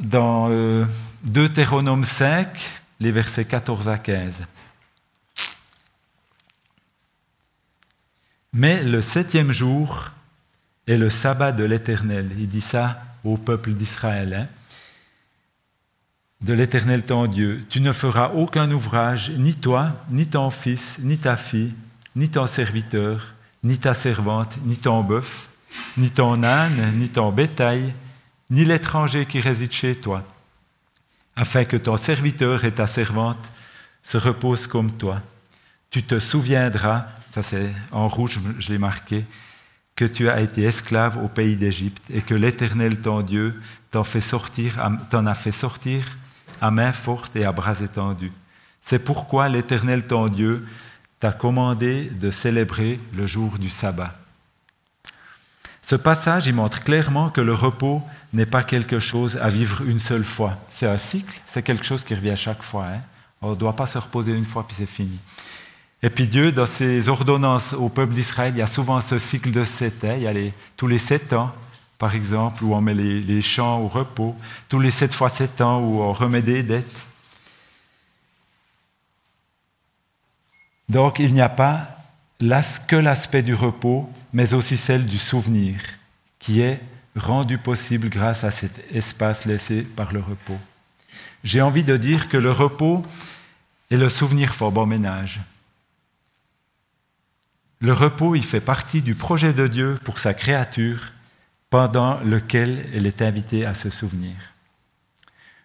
dans 0.01 0.48
euh, 0.50 0.86
Deutéronome 1.24 2.04
5, 2.04 2.82
les 3.00 3.12
versets 3.12 3.46
14 3.46 3.89
à 3.89 3.98
15. 3.98 4.46
Mais 8.54 8.84
le 8.84 9.01
septième 9.01 9.51
jour 9.51 10.10
est 10.88 10.98
le 10.98 11.10
sabbat 11.10 11.51
de 11.51 11.63
l'Éternel. 11.63 12.32
Il 12.38 12.48
dit 12.48 12.62
ça 12.62 13.04
au 13.24 13.38
peuple 13.38 13.72
d'Israël. 13.72 14.34
Hein. 14.34 14.48
de 16.42 16.54
l'Éternel 16.54 17.04
ton 17.04 17.27
Dieu. 17.27 17.66
Tu 17.70 17.82
ne 17.82 17.92
feras 17.92 18.32
aucun 18.34 18.72
ouvrage, 18.72 19.32
ni 19.38 19.56
toi, 19.56 19.94
ni 20.10 20.27
ton 20.27 20.50
fils, 20.50 20.98
ni 21.00 21.18
ta 21.18 21.36
fille, 21.36 21.74
ni 22.16 22.30
ton 22.30 22.48
serviteur, 22.48 23.34
ni 23.63 23.77
ta 23.77 23.94
servante, 23.94 24.58
ni 24.63 24.77
ton 24.77 25.04
bœuf, 25.04 25.50
ni 25.98 26.10
ton 26.10 26.44
âne, 26.44 26.94
ni 26.96 27.10
ton 27.10 27.32
bétail, 27.32 27.94
ni 28.50 28.66
l'étranger 28.66 29.25
qui 29.25 29.39
réside 29.39 29.72
chez 29.72 29.96
toi, 29.96 30.24
afin 31.36 31.66
que 31.66 31.77
ton 31.77 31.98
serviteur 31.98 32.63
et 32.66 32.72
ta 32.72 32.88
servante 32.88 33.51
se 34.04 34.18
reposent 34.18 34.68
comme 34.68 34.94
toi. 34.94 35.22
Tu 35.89 36.04
te 36.04 36.20
souviendras 36.20 37.08
ça 37.38 37.44
c'est 37.44 37.70
en 37.92 38.08
rouge, 38.08 38.39
je 38.58 38.70
l'ai 38.70 38.80
marqué, 38.80 39.24
que 39.96 40.06
tu 40.06 40.27
as 40.27 40.42
été 40.42 40.63
esclave 40.63 41.24
au 41.24 41.27
pays 41.27 41.56
d'Égypte 41.56 42.04
et 42.12 42.22
que 42.22 42.34
l'Éternel 42.34 43.00
ton 43.00 43.22
Dieu 43.22 43.62
t'en 43.92 44.01
a 44.01 44.04
fait 44.04 44.22
sortir 45.51 46.18
à 46.62 46.72
main 46.72 46.92
forte 46.92 47.36
et 47.36 47.46
à 47.46 47.51
bras 47.51 47.80
étendus. 47.80 48.32
C'est 48.82 49.00
pourquoi 49.00 49.50
l'Éternel 49.50 50.08
ton 50.08 50.30
Dieu 50.30 50.66
t'a 51.20 51.32
commandé 51.32 52.06
de 52.06 52.32
célébrer 52.32 53.00
le 53.16 53.27
jour 53.27 53.60
du 53.60 53.70
sabbat. 53.70 54.16
Ce 55.88 55.96
passage, 55.96 56.48
il 56.48 56.53
montre 56.53 56.84
clairement 56.84 57.29
que 57.29 57.39
le 57.39 57.53
repos 57.53 58.01
n'est 58.34 58.46
pas 58.46 58.62
quelque 58.62 59.00
chose 59.00 59.38
à 59.38 59.50
vivre 59.50 59.84
une 59.88 60.00
seule 60.00 60.25
fois. 60.25 60.56
C'est 60.70 60.86
un 60.86 60.98
cycle, 60.98 61.39
c'est 61.48 61.63
quelque 61.63 61.86
chose 61.86 62.03
qui 62.03 62.13
revient 62.13 62.36
chaque 62.36 62.62
fois. 62.62 62.88
Hein. 62.88 63.00
On 63.41 63.51
ne 63.51 63.56
doit 63.56 63.74
pas 63.74 63.86
se 63.86 63.98
reposer 63.98 64.34
une 64.34 64.44
fois 64.44 64.67
puis 64.67 64.75
c'est 64.77 64.86
fini. 64.86 65.17
Et 66.03 66.10
puis 66.10 66.27
Dieu, 66.27 66.51
dans 66.51 66.65
ses 66.65 67.08
ordonnances 67.08 67.72
au 67.72 67.88
peuple 67.88 68.13
d'Israël, 68.13 68.51
il 68.53 68.60
y 68.60 68.62
a 68.62 68.67
souvent 68.67 69.00
ce 69.00 69.17
cycle 69.17 69.50
de 69.50 69.63
sept 69.63 70.03
ans. 70.03 70.13
Il 70.17 70.24
y 70.24 70.27
a 70.27 70.34
tous 70.75 70.88
les 70.88 70.98
sept 70.98 71.32
ans, 71.32 71.53
par 71.98 72.13
exemple, 72.13 72.65
où 72.65 72.75
on 72.75 72.82
met 72.82 72.94
les, 72.94 73.41
champs 73.41 73.79
au 73.79 73.88
repos, 73.88 74.36
tous 74.67 74.82
les 74.82 74.91
sept 74.91 75.13
fois 75.13 75.29
sept 75.29 75.62
ans 75.62 75.79
où 75.79 76.01
on 76.01 76.12
remet 76.12 76.41
des 76.41 76.63
dettes. 76.63 77.06
Donc 80.89 81.20
il 81.20 81.34
n'y 81.34 81.39
a 81.39 81.48
pas 81.48 81.97
que 82.39 82.96
l'aspect 82.96 83.44
du 83.44 83.53
repos, 83.53 84.10
mais 84.34 84.53
aussi 84.53 84.77
celle 84.77 85.06
du 85.06 85.17
souvenir, 85.17 85.79
qui 86.39 86.62
est 86.62 86.79
rendu 87.15 87.58
possible 87.58 88.10
grâce 88.10 88.44
à 88.44 88.51
cet 88.51 88.94
espace 88.94 89.46
laissé 89.46 89.82
par 89.82 90.13
le 90.13 90.20
repos. 90.20 90.60
J'ai 91.44 91.62
envie 91.62 91.84
de 91.84 91.98
dire 91.98 92.29
que 92.29 92.38
le 92.38 92.51
repos 92.51 93.03
est 93.89 93.98
le 93.98 94.10
souvenir 94.10 94.53
fort 94.53 94.72
bon 94.72 94.86
ménage. 94.86 95.39
Le 97.79 97.94
repos, 97.94 98.36
il 98.36 98.44
fait 98.44 98.62
partie 98.62 99.01
du 99.01 99.15
projet 99.15 99.53
de 99.53 99.67
Dieu 99.67 100.00
pour 100.03 100.20
sa 100.20 100.34
créature 100.34 101.12
pendant 101.70 102.20
lequel 102.22 102.88
elle 102.94 103.06
est 103.06 103.22
invitée 103.22 103.65
à 103.65 103.74
se 103.74 103.89
souvenir. 103.89 104.36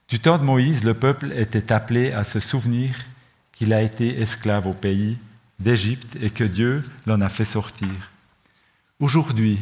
Du 0.09 0.21
temps 0.21 0.37
de 0.37 0.45
Moïse, 0.45 0.85
le 0.85 0.95
peuple 0.95 1.33
était 1.33 1.73
appelé 1.73 2.13
à 2.13 2.25
se 2.25 2.39
souvenir 2.39 2.95
qu'il 3.53 3.73
a 3.73 3.83
été 3.83 4.21
esclave 4.21 4.67
au 4.67 4.75
pays 4.75 5.19
d'Égypte 5.63 6.17
et 6.21 6.31
que 6.31 6.45
Dieu 6.45 6.85
l'en 7.07 7.21
a 7.21 7.29
fait 7.29 7.45
sortir. 7.45 7.89
Aujourd'hui, 9.01 9.59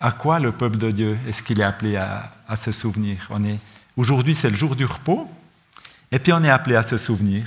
à 0.00 0.12
quoi 0.12 0.38
le 0.38 0.52
peuple 0.52 0.78
de 0.78 0.90
Dieu 0.90 1.18
est-ce 1.26 1.42
qu'il 1.42 1.60
est 1.60 1.64
appelé 1.64 1.96
à, 1.96 2.32
se 2.56 2.72
souvenir? 2.72 3.28
Aujourd'hui, 3.96 4.34
c'est 4.34 4.50
le 4.50 4.56
jour 4.56 4.76
du 4.76 4.84
repos, 4.84 5.30
et 6.12 6.18
puis 6.18 6.32
on 6.32 6.42
est 6.44 6.50
appelé 6.50 6.76
à 6.76 6.82
se 6.82 6.98
souvenir. 6.98 7.46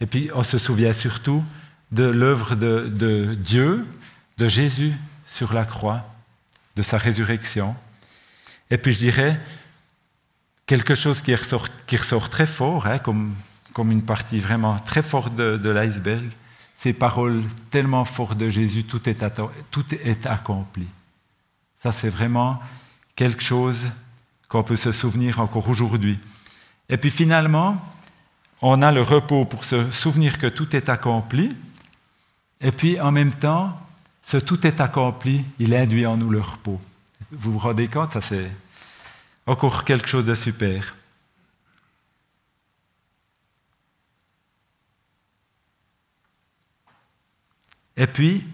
Et 0.00 0.06
puis 0.06 0.30
on 0.34 0.42
se 0.42 0.58
souvient 0.58 0.92
surtout 0.92 1.44
de 1.92 2.04
l'œuvre 2.04 2.56
de, 2.56 3.34
Dieu, 3.34 3.86
de 4.38 4.48
Jésus 4.48 4.92
sur 5.26 5.52
la 5.52 5.64
croix, 5.64 6.04
de 6.76 6.82
sa 6.82 6.98
résurrection. 6.98 7.76
Et 8.70 8.78
puis 8.78 8.92
je 8.92 8.98
dirais 8.98 9.38
quelque 10.66 10.94
chose 10.94 11.22
qui 11.22 11.34
ressort, 11.34 12.30
très 12.30 12.46
fort, 12.46 12.86
hein, 12.86 12.98
comme, 12.98 13.34
une 13.78 14.02
partie 14.02 14.38
vraiment 14.38 14.78
très 14.78 15.02
forte 15.02 15.36
de, 15.36 15.70
l'iceberg, 15.70 16.30
ces 16.82 16.92
paroles 16.92 17.44
tellement 17.70 18.04
fortes 18.04 18.36
de 18.36 18.50
Jésus, 18.50 18.82
tout 18.82 19.08
est, 19.08 20.26
accompli. 20.26 20.86
Ça, 21.80 21.92
c'est 21.92 22.08
vraiment 22.08 22.60
quelque 23.14 23.40
chose 23.40 23.86
qu'on 24.48 24.64
peut 24.64 24.74
se 24.74 24.90
souvenir 24.90 25.38
encore 25.38 25.68
aujourd'hui. 25.68 26.18
Et 26.88 26.96
puis 26.96 27.12
finalement, 27.12 27.80
on 28.60 28.82
a 28.82 28.90
le 28.90 29.00
repos 29.00 29.44
pour 29.44 29.64
se 29.64 29.92
souvenir 29.92 30.40
que 30.40 30.48
tout 30.48 30.74
est 30.74 30.88
accompli, 30.88 31.54
et 32.60 32.72
puis, 32.72 33.00
en 33.00 33.12
même 33.12 33.32
temps, 33.32 33.78
ce 34.24 34.38
tout 34.38 34.66
est 34.66 34.80
accompli, 34.80 35.44
il 35.60 35.74
induit 35.74 36.06
en 36.06 36.16
nous 36.16 36.30
le 36.30 36.40
repos. 36.40 36.80
Vous 37.30 37.52
vous 37.52 37.58
rendez 37.58 37.86
compte, 37.86 38.12
ça 38.12 38.20
c'est 38.20 38.50
encore 39.46 39.84
quelque 39.84 40.08
chose 40.08 40.24
de 40.24 40.34
super. 40.34 40.96
Et 47.96 48.06
puis, 48.06 48.44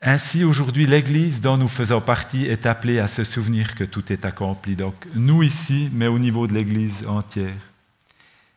ainsi 0.00 0.44
aujourd'hui, 0.44 0.86
l'Église 0.86 1.40
dont 1.40 1.56
nous 1.56 1.68
faisons 1.68 2.00
partie 2.00 2.44
est 2.44 2.66
appelée 2.66 2.98
à 2.98 3.08
se 3.08 3.24
souvenir 3.24 3.74
que 3.74 3.84
tout 3.84 4.12
est 4.12 4.24
accompli. 4.24 4.76
Donc, 4.76 4.94
nous 5.14 5.42
ici, 5.42 5.88
mais 5.92 6.06
au 6.06 6.18
niveau 6.18 6.46
de 6.46 6.52
l'Église 6.52 7.06
entière. 7.06 7.54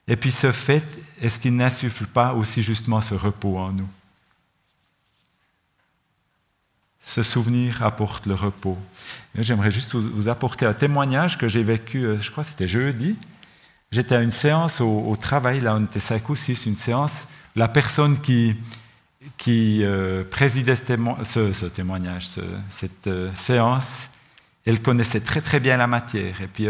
Et 0.07 0.15
puis 0.15 0.31
ce 0.31 0.51
fait, 0.51 0.85
est-ce 1.21 1.39
qu'il 1.39 1.55
n'insuffle 1.55 2.05
pas 2.05 2.33
aussi 2.33 2.63
justement 2.63 3.01
ce 3.01 3.13
repos 3.13 3.57
en 3.57 3.73
nous? 3.73 3.89
Ce 7.01 7.23
souvenir 7.23 7.83
apporte 7.83 8.25
le 8.25 8.33
repos. 8.33 8.77
J'aimerais 9.37 9.71
juste 9.71 9.95
vous 9.95 10.27
apporter 10.27 10.65
un 10.65 10.73
témoignage 10.73 11.37
que 11.37 11.47
j'ai 11.47 11.63
vécu, 11.63 12.03
euh, 12.03 12.19
je 12.19 12.31
crois 12.31 12.43
que 12.43 12.49
c'était 12.49 12.67
jeudi. 12.67 13.15
J'étais 13.91 14.15
à 14.15 14.21
une 14.21 14.31
séance 14.31 14.81
au, 14.81 15.15
travail, 15.15 15.61
là 15.61 15.75
on 15.75 15.85
était 15.85 16.01
cinq 16.01 16.27
ou 16.29 16.35
six, 16.35 16.65
une 16.65 16.75
séance. 16.75 17.25
La 17.57 17.67
personne 17.67 18.19
qui, 18.19 18.55
euh, 19.47 20.23
présidait 20.29 20.75
ce, 20.75 21.65
témoignage, 21.65 22.27
cette 22.77 23.07
euh, 23.07 23.33
séance, 23.33 24.11
elle 24.63 24.79
connaissait 24.79 25.21
très 25.21 25.41
très 25.41 25.59
bien 25.59 25.75
la 25.75 25.87
matière. 25.87 26.39
Et 26.39 26.45
puis 26.45 26.67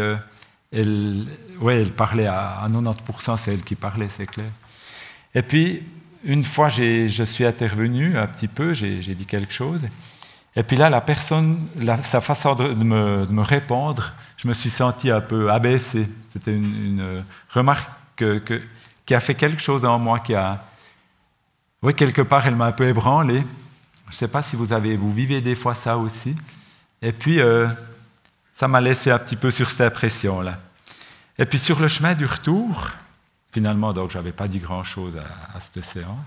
elle, 0.72 1.26
ouais, 1.60 1.82
elle 1.82 1.92
parlait 1.92 2.26
à, 2.26 2.66
90%, 2.70 3.36
c'est 3.36 3.52
elle 3.52 3.60
qui 3.60 3.74
parlait, 3.74 4.08
c'est 4.08 4.24
clair. 4.24 4.50
Et 5.34 5.42
puis, 5.42 5.82
une 6.24 6.42
fois, 6.42 6.70
je 6.70 7.22
suis 7.24 7.44
intervenu 7.44 8.16
un 8.16 8.26
petit 8.26 8.48
peu, 8.48 8.72
j'ai 8.72 9.00
dit 9.00 9.26
quelque 9.26 9.52
chose. 9.52 9.82
Et 10.56 10.62
puis 10.62 10.78
là, 10.78 10.88
la 10.88 11.02
personne, 11.02 11.68
sa 12.02 12.22
façon 12.22 12.54
de 12.54 12.72
me, 12.72 13.42
répondre, 13.42 14.14
je 14.38 14.48
me 14.48 14.54
suis 14.54 14.70
senti 14.70 15.10
un 15.10 15.20
peu 15.20 15.50
abaissé. 15.50 16.08
C'était 16.32 16.54
une, 16.54 17.24
remarque 17.50 17.90
qui 19.04 19.14
a 19.14 19.20
fait 19.20 19.34
quelque 19.34 19.60
chose 19.60 19.84
en 19.84 19.98
moi, 19.98 20.20
qui 20.20 20.34
a... 20.34 20.64
Oui, 21.82 21.94
quelque 21.94 22.22
part, 22.22 22.46
elle 22.46 22.56
m'a 22.56 22.66
un 22.66 22.72
peu 22.72 22.88
ébranlé. 22.88 23.44
Je 24.06 24.12
ne 24.12 24.16
sais 24.16 24.28
pas 24.28 24.42
si 24.42 24.56
vous, 24.56 24.72
avez, 24.72 24.96
vous 24.96 25.12
vivez 25.12 25.40
des 25.40 25.54
fois 25.54 25.74
ça 25.74 25.96
aussi. 25.96 26.34
Et 27.02 27.12
puis, 27.12 27.40
euh, 27.40 27.68
ça 28.56 28.66
m'a 28.66 28.80
laissé 28.80 29.10
un 29.10 29.18
petit 29.18 29.36
peu 29.36 29.50
sur 29.52 29.70
cette 29.70 29.82
impression-là. 29.82 30.58
Et 31.38 31.46
puis 31.46 31.60
sur 31.60 31.78
le 31.78 31.86
chemin 31.86 32.14
du 32.14 32.24
retour, 32.24 32.90
finalement, 33.52 33.92
donc 33.92 34.10
je 34.10 34.18
n'avais 34.18 34.32
pas 34.32 34.48
dit 34.48 34.58
grand-chose 34.58 35.16
à, 35.16 35.60
cette 35.60 35.84
séance. 35.84 36.26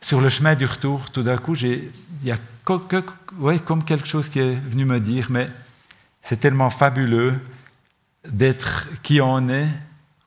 Sur 0.00 0.20
le 0.20 0.28
chemin 0.28 0.54
du 0.54 0.64
retour, 0.64 1.10
tout 1.10 1.24
d'un 1.24 1.36
coup, 1.36 1.56
il 1.56 1.90
y 2.22 2.30
a 2.30 2.38
comme 2.62 3.84
quelque 3.84 4.06
chose 4.06 4.28
qui 4.28 4.38
est 4.38 4.54
venu 4.54 4.84
me 4.84 5.00
dire, 5.00 5.26
mais 5.30 5.46
c'est 6.22 6.38
tellement 6.38 6.70
fabuleux 6.70 7.40
d'être 8.24 8.86
qui 9.02 9.20
on 9.20 9.48
est, 9.48 9.68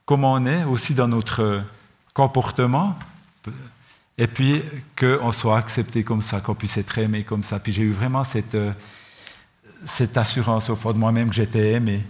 comme 0.05 0.25
on 0.25 0.45
est, 0.45 0.65
aussi 0.65 0.93
dans 0.93 1.07
notre 1.07 1.63
comportement, 2.13 2.99
et 4.17 4.27
puis 4.27 4.63
qu'on 4.97 5.31
soit 5.31 5.57
accepté 5.57 6.03
comme 6.03 6.21
ça, 6.21 6.39
qu'on 6.39 6.55
puisse 6.55 6.77
être 6.77 6.97
aimé 6.97 7.23
comme 7.23 7.43
ça. 7.43 7.59
Puis 7.59 7.73
j'ai 7.73 7.83
eu 7.83 7.91
vraiment 7.91 8.23
cette, 8.23 8.57
cette 9.85 10.17
assurance 10.17 10.69
au 10.69 10.75
fond 10.75 10.93
de 10.93 10.97
moi-même 10.97 11.29
que 11.29 11.35
j'étais 11.35 11.73
aimé, 11.73 12.03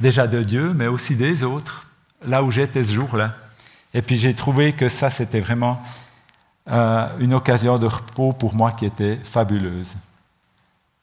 déjà 0.00 0.26
de 0.26 0.42
Dieu, 0.42 0.72
mais 0.74 0.86
aussi 0.86 1.16
des 1.16 1.44
autres, 1.44 1.86
là 2.26 2.42
où 2.42 2.50
j'étais 2.50 2.84
ce 2.84 2.92
jour-là. 2.92 3.36
Et 3.92 4.02
puis 4.02 4.16
j'ai 4.16 4.34
trouvé 4.34 4.72
que 4.72 4.88
ça, 4.88 5.10
c'était 5.10 5.40
vraiment 5.40 5.80
euh, 6.70 7.06
une 7.20 7.34
occasion 7.34 7.78
de 7.78 7.86
repos 7.86 8.32
pour 8.32 8.54
moi 8.54 8.72
qui 8.72 8.86
était 8.86 9.18
fabuleuse. 9.22 9.94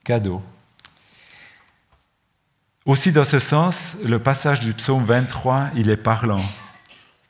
Cadeau. 0.03 0.41
Aussi 2.85 3.11
dans 3.11 3.23
ce 3.23 3.39
sens, 3.39 3.95
le 4.03 4.17
passage 4.17 4.59
du 4.59 4.73
psaume 4.73 5.03
23, 5.03 5.69
il 5.75 5.89
est 5.89 5.97
parlant, 5.97 6.41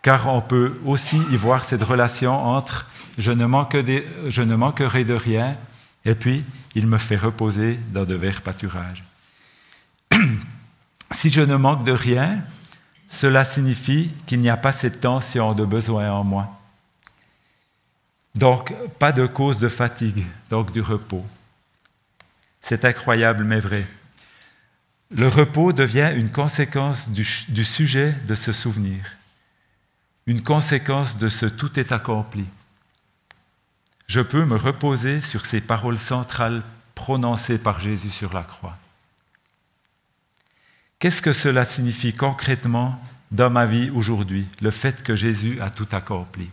car 0.01 0.27
on 0.27 0.41
peut 0.41 0.79
aussi 0.85 1.17
y 1.31 1.35
voir 1.35 1.65
cette 1.65 1.83
relation 1.83 2.33
entre 2.33 2.87
je 3.17 3.31
ne, 3.31 3.45
manquerai 3.45 5.03
de 5.03 5.13
rien 5.13 5.55
et 6.05 6.15
puis 6.15 6.43
il 6.75 6.87
me 6.87 6.97
fait 6.97 7.17
reposer 7.17 7.79
dans 7.89 8.05
de 8.05 8.15
verts 8.15 8.41
pâturages. 8.41 9.03
si 11.11 11.29
je 11.29 11.41
ne 11.41 11.55
manque 11.55 11.83
de 11.83 11.91
rien, 11.91 12.43
cela 13.09 13.43
signifie 13.43 14.11
qu'il 14.25 14.39
n'y 14.39 14.49
a 14.49 14.57
pas 14.57 14.73
cette 14.73 15.01
tension 15.01 15.53
de 15.53 15.65
besoin 15.65 16.11
en 16.11 16.23
moi. 16.23 16.57
Donc, 18.33 18.73
pas 18.97 19.11
de 19.11 19.27
cause 19.27 19.59
de 19.59 19.67
fatigue, 19.67 20.25
donc 20.49 20.71
du 20.71 20.81
repos. 20.81 21.25
C'est 22.61 22.85
incroyable, 22.85 23.43
mais 23.43 23.59
vrai. 23.59 23.85
Le 25.09 25.27
repos 25.27 25.73
devient 25.73 26.13
une 26.15 26.31
conséquence 26.31 27.09
du, 27.09 27.25
sujet 27.65 28.15
de 28.27 28.35
ce 28.35 28.53
souvenir, 28.53 29.03
une 30.27 30.43
conséquence 30.43 31.17
de 31.17 31.29
ce 31.29 31.45
tout 31.45 31.79
est 31.79 31.91
accompli. 31.91 32.45
Je 34.07 34.21
peux 34.21 34.45
me 34.45 34.57
reposer 34.57 35.21
sur 35.21 35.45
ces 35.45 35.61
paroles 35.61 35.97
centrales 35.97 36.63
prononcées 36.95 37.57
par 37.57 37.79
Jésus 37.79 38.09
sur 38.09 38.33
la 38.33 38.43
croix. 38.43 38.77
Qu'est-ce 40.99 41.21
que 41.21 41.33
cela 41.33 41.65
signifie 41.65 42.13
concrètement 42.13 43.01
dans 43.31 43.49
ma 43.49 43.65
vie 43.65 43.89
aujourd'hui, 43.89 44.47
le 44.61 44.69
fait 44.69 45.01
que 45.01 45.15
Jésus 45.15 45.59
a 45.61 45.69
tout 45.69 45.87
accompli? 45.91 46.49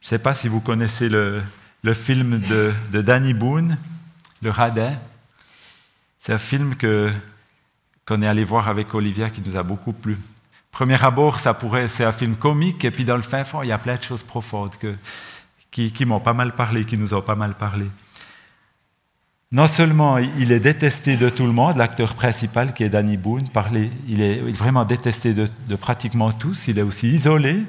Je 0.00 0.06
ne 0.06 0.08
sais 0.08 0.18
pas 0.18 0.34
si 0.34 0.48
vous 0.48 0.60
connaissez 0.60 1.08
le, 1.08 1.42
film 1.92 2.38
de, 2.38 2.72
Danny 3.02 3.34
Boone, 3.34 3.76
Le 4.42 4.50
Radin. 4.50 4.98
C'est 6.20 6.32
un 6.32 6.38
film 6.38 6.76
que, 6.76 7.12
qu'on 8.06 8.22
est 8.22 8.26
allé 8.26 8.42
voir 8.42 8.68
avec 8.68 8.94
Olivia 8.94 9.28
qui 9.30 9.42
nous 9.42 9.56
a 9.56 9.62
beaucoup 9.62 9.92
plu. 9.92 10.16
Premier 10.70 11.02
abord, 11.02 11.40
ça 11.40 11.54
pourrait, 11.54 11.88
c'est 11.88 12.04
un 12.04 12.12
film 12.12 12.36
comique, 12.36 12.84
et 12.84 12.90
puis 12.90 13.04
dans 13.04 13.16
le 13.16 13.22
fin 13.22 13.44
fond, 13.44 13.62
il 13.62 13.68
y 13.68 13.72
a 13.72 13.78
plein 13.78 13.96
de 13.96 14.02
choses 14.02 14.22
profondes 14.22 14.72
qui, 15.70 16.04
m'ont 16.04 16.20
pas 16.20 16.34
mal 16.34 16.54
parlé, 16.54 16.84
qui 16.84 16.98
nous 16.98 17.14
ont 17.14 17.22
pas 17.22 17.34
mal 17.34 17.54
parlé. 17.54 17.86
Non 19.50 19.66
seulement 19.66 20.18
il 20.18 20.52
est 20.52 20.60
détesté 20.60 21.16
de 21.16 21.30
tout 21.30 21.46
le 21.46 21.52
monde, 21.52 21.78
l'acteur 21.78 22.14
principal 22.14 22.74
qui 22.74 22.84
est 22.84 22.90
Danny 22.90 23.16
Boone, 23.16 23.48
il 24.06 24.20
est 24.20 24.40
vraiment 24.52 24.84
détesté 24.84 25.32
de, 25.32 25.48
pratiquement 25.76 26.32
tous, 26.32 26.68
il 26.68 26.78
est 26.78 26.82
aussi 26.82 27.08
isolé, 27.08 27.64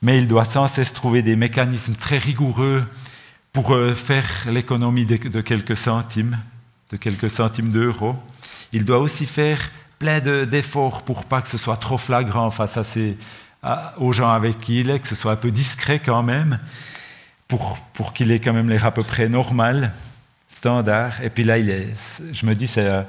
mais 0.00 0.18
il 0.18 0.28
doit 0.28 0.44
sans 0.44 0.68
cesse 0.68 0.92
trouver 0.92 1.22
des 1.22 1.36
mécanismes 1.36 1.94
très 1.94 2.18
rigoureux 2.18 2.86
pour 3.52 3.72
euh, 3.72 3.94
faire 3.94 4.26
l'économie 4.48 5.06
de, 5.06 5.40
quelques 5.40 5.76
centimes, 5.76 6.38
de 6.92 6.96
quelques 6.96 7.30
centimes 7.30 7.70
d'euros. 7.70 8.14
Il 8.72 8.84
doit 8.84 9.00
aussi 9.00 9.26
faire 9.26 9.58
plein 10.00 10.18
d'efforts 10.20 11.02
pour 11.04 11.26
pas 11.26 11.42
que 11.42 11.48
ce 11.48 11.58
soit 11.58 11.76
trop 11.76 11.98
flagrant 11.98 12.50
face 12.50 12.78
aux 13.98 14.12
gens 14.12 14.32
avec 14.32 14.58
qui 14.58 14.80
il 14.80 14.90
est, 14.90 14.98
que 14.98 15.06
ce 15.06 15.14
soit 15.14 15.32
un 15.32 15.36
peu 15.36 15.50
discret 15.50 16.00
quand 16.04 16.22
même, 16.22 16.58
pour, 17.46 17.78
pour 17.92 18.14
qu'il 18.14 18.32
ait 18.32 18.40
quand 18.40 18.54
même 18.54 18.70
l'air 18.70 18.86
à 18.86 18.92
peu 18.92 19.04
près 19.04 19.28
normal 19.28 19.92
standard. 20.48 21.22
Et 21.22 21.28
puis 21.30 21.44
là, 21.44 21.58
il 21.58 21.86
je 22.32 22.46
me 22.46 22.54
dis, 22.54 22.66
ça, 22.66 23.06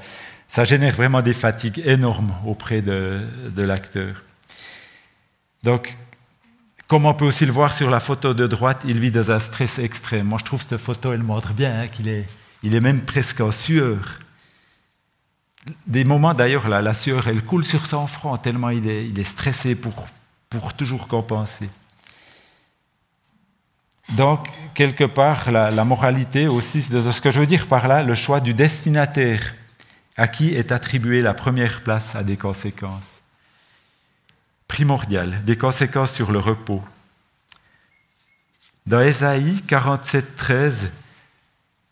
ça 0.49 0.65
génère 0.65 0.93
vraiment 0.93 1.21
des 1.21 1.33
fatigues 1.33 1.81
énormes 1.85 2.33
auprès 2.45 2.81
de, 2.81 3.21
de 3.49 3.63
l'acteur. 3.63 4.21
Donc, 5.63 5.97
comme 6.87 7.05
on 7.05 7.13
peut 7.13 7.25
aussi 7.25 7.45
le 7.45 7.53
voir 7.53 7.73
sur 7.73 7.89
la 7.89 8.01
photo 8.01 8.33
de 8.33 8.47
droite, 8.47 8.81
il 8.85 8.99
vit 8.99 9.11
dans 9.11 9.31
un 9.31 9.39
stress 9.39 9.79
extrême. 9.79 10.27
Moi, 10.27 10.39
je 10.39 10.43
trouve 10.43 10.61
cette 10.61 10.77
photo, 10.77 11.13
elle 11.13 11.23
montre 11.23 11.53
bien 11.53 11.79
hein, 11.79 11.87
qu'il 11.87 12.09
est, 12.09 12.27
il 12.63 12.75
est 12.75 12.81
même 12.81 13.01
presque 13.01 13.39
en 13.39 13.51
sueur. 13.51 14.19
Des 15.85 16.03
moments 16.03 16.33
d'ailleurs, 16.33 16.67
la, 16.69 16.93
sueur, 16.93 17.27
elle 17.27 17.43
coule 17.43 17.65
sur 17.65 17.85
son 17.85 18.07
front 18.07 18.35
tellement 18.37 18.69
il 18.69 18.87
est, 18.87 19.23
stressé 19.23 19.75
pour, 19.75 20.07
toujours 20.75 21.07
compenser. 21.07 21.69
Donc, 24.13 24.49
quelque 24.73 25.03
part, 25.03 25.51
la, 25.51 25.85
moralité 25.85 26.47
aussi, 26.47 26.81
ce 26.81 27.21
que 27.21 27.31
je 27.31 27.39
veux 27.39 27.45
dire 27.45 27.67
par 27.67 27.87
là, 27.87 28.03
le 28.03 28.15
choix 28.15 28.39
du 28.39 28.53
destinataire 28.53 29.53
à 30.17 30.27
qui 30.27 30.53
est 30.53 30.71
attribuée 30.71 31.21
la 31.21 31.33
première 31.33 31.81
place 31.81 32.15
a 32.15 32.23
des 32.23 32.37
conséquences 32.37 33.21
primordiales, 34.67 35.43
des 35.43 35.57
conséquences 35.57 36.13
sur 36.13 36.31
le 36.31 36.39
repos. 36.39 36.81
Dans 38.87 39.01
Ésaïe 39.01 39.61
47, 39.67 40.35
13, 40.35 40.91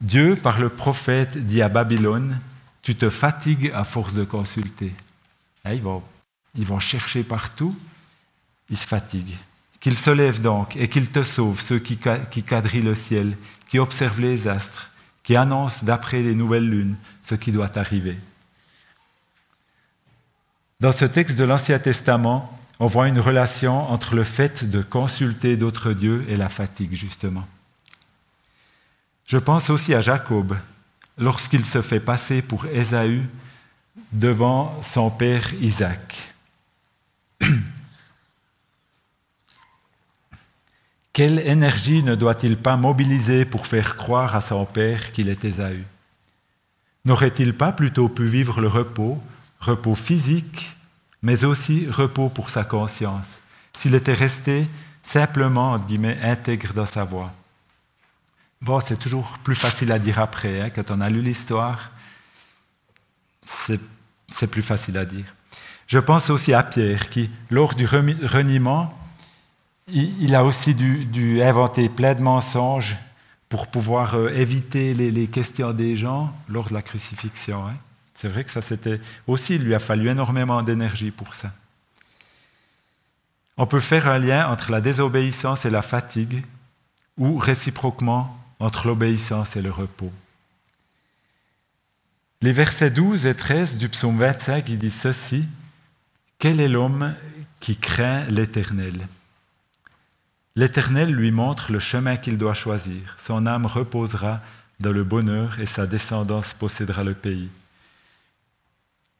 Dieu, 0.01 0.35
par 0.35 0.59
le 0.59 0.69
prophète, 0.69 1.37
dit 1.37 1.61
à 1.61 1.69
Babylone, 1.69 2.39
tu 2.81 2.95
te 2.95 3.09
fatigues 3.09 3.71
à 3.73 3.83
force 3.83 4.13
de 4.13 4.23
consulter. 4.23 4.93
Hein, 5.65 5.73
ils, 5.73 5.81
vont, 5.81 6.03
ils 6.55 6.65
vont 6.65 6.79
chercher 6.79 7.23
partout, 7.23 7.77
ils 8.69 8.77
se 8.77 8.87
fatiguent. 8.87 9.37
Qu'il 9.79 9.95
se 9.95 10.09
lève 10.09 10.41
donc 10.41 10.75
et 10.75 10.89
qu'il 10.89 11.09
te 11.09 11.23
sauve, 11.23 11.61
ceux 11.61 11.79
qui, 11.79 11.97
quadrillent 11.97 12.81
le 12.81 12.95
ciel, 12.95 13.37
qui 13.69 13.79
observent 13.79 14.21
les 14.21 14.47
astres, 14.47 14.91
qui 15.23 15.35
annoncent 15.35 15.85
d'après 15.85 16.21
les 16.21 16.35
nouvelles 16.35 16.69
lunes 16.69 16.95
ce 17.23 17.35
qui 17.35 17.51
doit 17.51 17.77
arriver. 17.77 18.17
Dans 20.79 20.91
ce 20.91 21.05
texte 21.05 21.37
de 21.37 21.43
l'Ancien 21.43 21.79
Testament, 21.79 22.57
on 22.79 22.87
voit 22.87 23.09
une 23.09 23.19
relation 23.19 23.89
entre 23.89 24.15
le 24.15 24.23
fait 24.23 24.69
de 24.69 24.81
consulter 24.81 25.57
d'autres 25.57 25.91
dieux 25.91 26.25
et 26.29 26.37
la 26.37 26.49
fatigue, 26.49 26.93
justement. 26.93 27.45
Je 29.25 29.37
pense 29.37 29.69
aussi 29.69 29.93
à 29.93 30.01
Jacob, 30.01 30.57
lorsqu'il 31.19 31.63
se 31.65 31.81
fait 31.81 31.99
passer 31.99 32.41
pour 32.41 32.65
Ésaü 32.65 33.21
devant 34.11 34.81
son 34.81 35.11
père 35.11 35.53
Isaac. 35.61 36.33
Quelle 41.13 41.39
énergie 41.39 42.01
ne 42.01 42.15
doit-il 42.15 42.57
pas 42.57 42.77
mobiliser 42.77 43.45
pour 43.45 43.67
faire 43.67 43.97
croire 43.97 44.35
à 44.35 44.41
son 44.41 44.65
père 44.65 45.11
qu'il 45.11 45.27
est 45.27 45.43
Ésaü? 45.43 45.83
N'aurait-il 47.05 47.53
pas 47.53 47.71
plutôt 47.73 48.09
pu 48.09 48.25
vivre 48.25 48.61
le 48.61 48.67
repos, 48.67 49.21
repos 49.59 49.95
physique, 49.95 50.75
mais 51.21 51.43
aussi 51.43 51.87
repos 51.89 52.29
pour 52.29 52.49
sa 52.49 52.63
conscience, 52.63 53.27
s'il 53.77 53.95
était 53.95 54.13
resté 54.13 54.67
simplement, 55.03 55.73
entre 55.73 55.85
guillemets, 55.87 56.17
intègre 56.21 56.73
dans 56.73 56.85
sa 56.85 57.03
voix 57.03 57.33
Bon, 58.61 58.81
c'est 58.81 58.97
toujours 58.97 59.37
plus 59.43 59.55
facile 59.55 59.91
à 59.91 59.99
dire 59.99 60.19
après, 60.19 60.61
hein, 60.61 60.69
quand 60.69 60.91
on 60.91 60.99
a 60.99 61.09
lu 61.09 61.21
l'histoire, 61.21 61.91
c'est 64.29 64.47
plus 64.47 64.61
facile 64.61 64.97
à 64.97 65.05
dire. 65.05 65.25
Je 65.87 65.97
pense 65.97 66.29
aussi 66.29 66.53
à 66.53 66.63
Pierre 66.63 67.09
qui, 67.09 67.29
lors 67.49 67.73
du 67.73 67.85
reniement, 67.85 68.93
il, 69.87 70.35
a 70.35 70.43
aussi 70.43 70.75
dû, 70.75 71.41
inventer 71.41 71.89
plein 71.89 72.13
de 72.13 72.21
mensonges 72.21 72.97
pour 73.47 73.67
pouvoir 73.67 74.13
euh, 74.13 74.29
éviter 74.29 74.93
les, 74.93 75.27
questions 75.27 75.71
des 75.71 75.95
gens 75.95 76.31
lors 76.47 76.69
de 76.69 76.75
la 76.75 76.83
crucifixion. 76.83 77.65
Hein. 77.67 77.75
C'est 78.13 78.27
vrai 78.27 78.43
que 78.43 78.51
ça 78.51 78.61
c'était 78.61 79.01
aussi, 79.25 79.55
il 79.55 79.63
lui 79.63 79.73
a 79.73 79.79
fallu 79.79 80.09
énormément 80.09 80.61
d'énergie 80.61 81.09
pour 81.09 81.33
ça. 81.33 81.51
On 83.57 83.65
peut 83.65 83.79
faire 83.79 84.07
un 84.07 84.19
lien 84.19 84.47
entre 84.49 84.71
la 84.71 84.81
désobéissance 84.81 85.65
et 85.65 85.69
la 85.69 85.81
fatigue, 85.81 86.43
ou 87.17 87.37
réciproquement 87.37 88.38
entre 88.59 88.87
l'obéissance 88.87 89.55
et 89.55 89.61
le 89.61 89.71
repos. 89.71 90.11
Les 92.41 92.51
versets 92.51 92.91
12 92.91 93.25
et 93.25 93.35
13 93.35 93.77
du 93.77 93.89
psaume 93.89 94.17
25, 94.17 94.69
ils 94.69 94.77
disent 94.77 94.99
ceci 95.01 95.45
Quel 96.37 96.59
est 96.59 96.69
l'homme 96.69 97.13
qui 97.59 97.75
craint 97.75 98.25
l'Éternel? 98.25 99.07
L'Éternel 100.55 101.11
lui 101.11 101.31
montre 101.31 101.71
le 101.71 101.79
chemin 101.79 102.17
qu'il 102.17 102.37
doit 102.37 102.53
choisir. 102.53 103.15
Son 103.19 103.45
âme 103.45 103.65
reposera 103.65 104.41
dans 104.79 104.91
le 104.91 105.03
bonheur 105.03 105.59
et 105.59 105.65
sa 105.65 105.85
descendance 105.85 106.53
possédera 106.53 107.03
le 107.03 107.13
pays. 107.13 107.49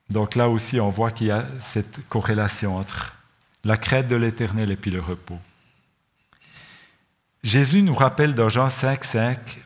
Donc 0.10 0.36
là 0.36 0.49
aussi, 0.49 0.80
on 0.80 0.89
voit 0.89 1.12
qu'il 1.12 1.28
y 1.28 1.32
a 1.32 1.45
cette 1.62 2.08
corrélation 2.08 2.78
entre 2.78 3.13
la 3.63 3.78
crête 3.78 4.08
de 4.08 4.15
l'Éternel 4.15 4.71
et 4.71 4.75
puis 4.75 4.91
le 4.91 5.02
repos. 5.02 5.39
Jésus 7.43 7.82
nous 7.84 7.95
rappelle 7.95 8.36
dans 8.36 8.49
Jean 8.49 8.69
5, 8.69 9.04
5 9.04 9.60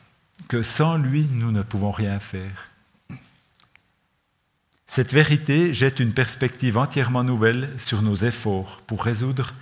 que 0.48 0.62
sans 0.62 0.98
lui, 0.98 1.28
nous 1.32 1.52
ne 1.52 1.64
pouvons 1.64 1.92
rien 1.92 2.20
faire. 2.20 2.70
Cette 4.86 5.12
vérité 5.12 5.74
jette 5.74 6.00
une 6.00 6.14
perspective 6.14 6.78
entièrement 6.78 7.24
nouvelle 7.24 7.72
sur 7.78 8.04
nos 8.04 8.16
efforts 8.16 8.82
pour 8.86 9.04
résoudre 9.04 9.54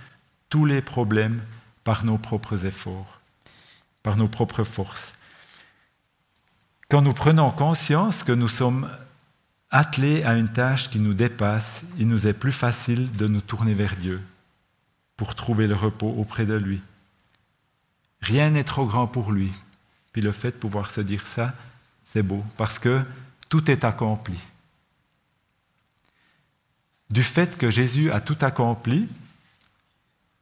tous 0.50 0.66
les 0.66 0.82
problèmes 0.82 1.42
par 1.84 2.04
nos 2.04 2.18
propres 2.18 2.66
efforts, 2.66 3.20
par 4.02 4.18
nos 4.18 4.28
propres 4.28 4.64
forces. 4.64 5.14
Quand 6.90 7.00
nous 7.00 7.14
prenons 7.14 7.50
conscience 7.50 8.24
que 8.24 8.32
nous 8.32 8.48
sommes 8.48 8.90
attelés 9.70 10.22
à 10.24 10.34
une 10.34 10.52
tâche 10.52 10.90
qui 10.90 10.98
nous 10.98 11.14
dépasse, 11.14 11.82
il 11.98 12.06
nous 12.06 12.26
est 12.26 12.34
plus 12.34 12.52
facile 12.52 13.10
de 13.12 13.26
nous 13.26 13.40
tourner 13.40 13.72
vers 13.72 13.96
Dieu 13.96 14.20
pour 15.16 15.34
trouver 15.34 15.66
le 15.66 15.74
repos 15.74 16.14
auprès 16.18 16.44
de 16.44 16.54
lui. 16.54 16.82
Rien 18.22 18.50
n'est 18.50 18.64
trop 18.64 18.86
grand 18.86 19.06
pour 19.06 19.32
lui. 19.32 19.52
Puis 20.12 20.22
le 20.22 20.32
fait 20.32 20.52
de 20.52 20.56
pouvoir 20.56 20.90
se 20.90 21.00
dire 21.00 21.26
ça, 21.26 21.54
c'est 22.06 22.22
beau, 22.22 22.44
parce 22.56 22.78
que 22.78 23.02
tout 23.48 23.70
est 23.70 23.84
accompli. 23.84 24.38
Du 27.10 27.22
fait 27.22 27.58
que 27.58 27.70
Jésus 27.70 28.10
a 28.10 28.20
tout 28.20 28.38
accompli, 28.40 29.08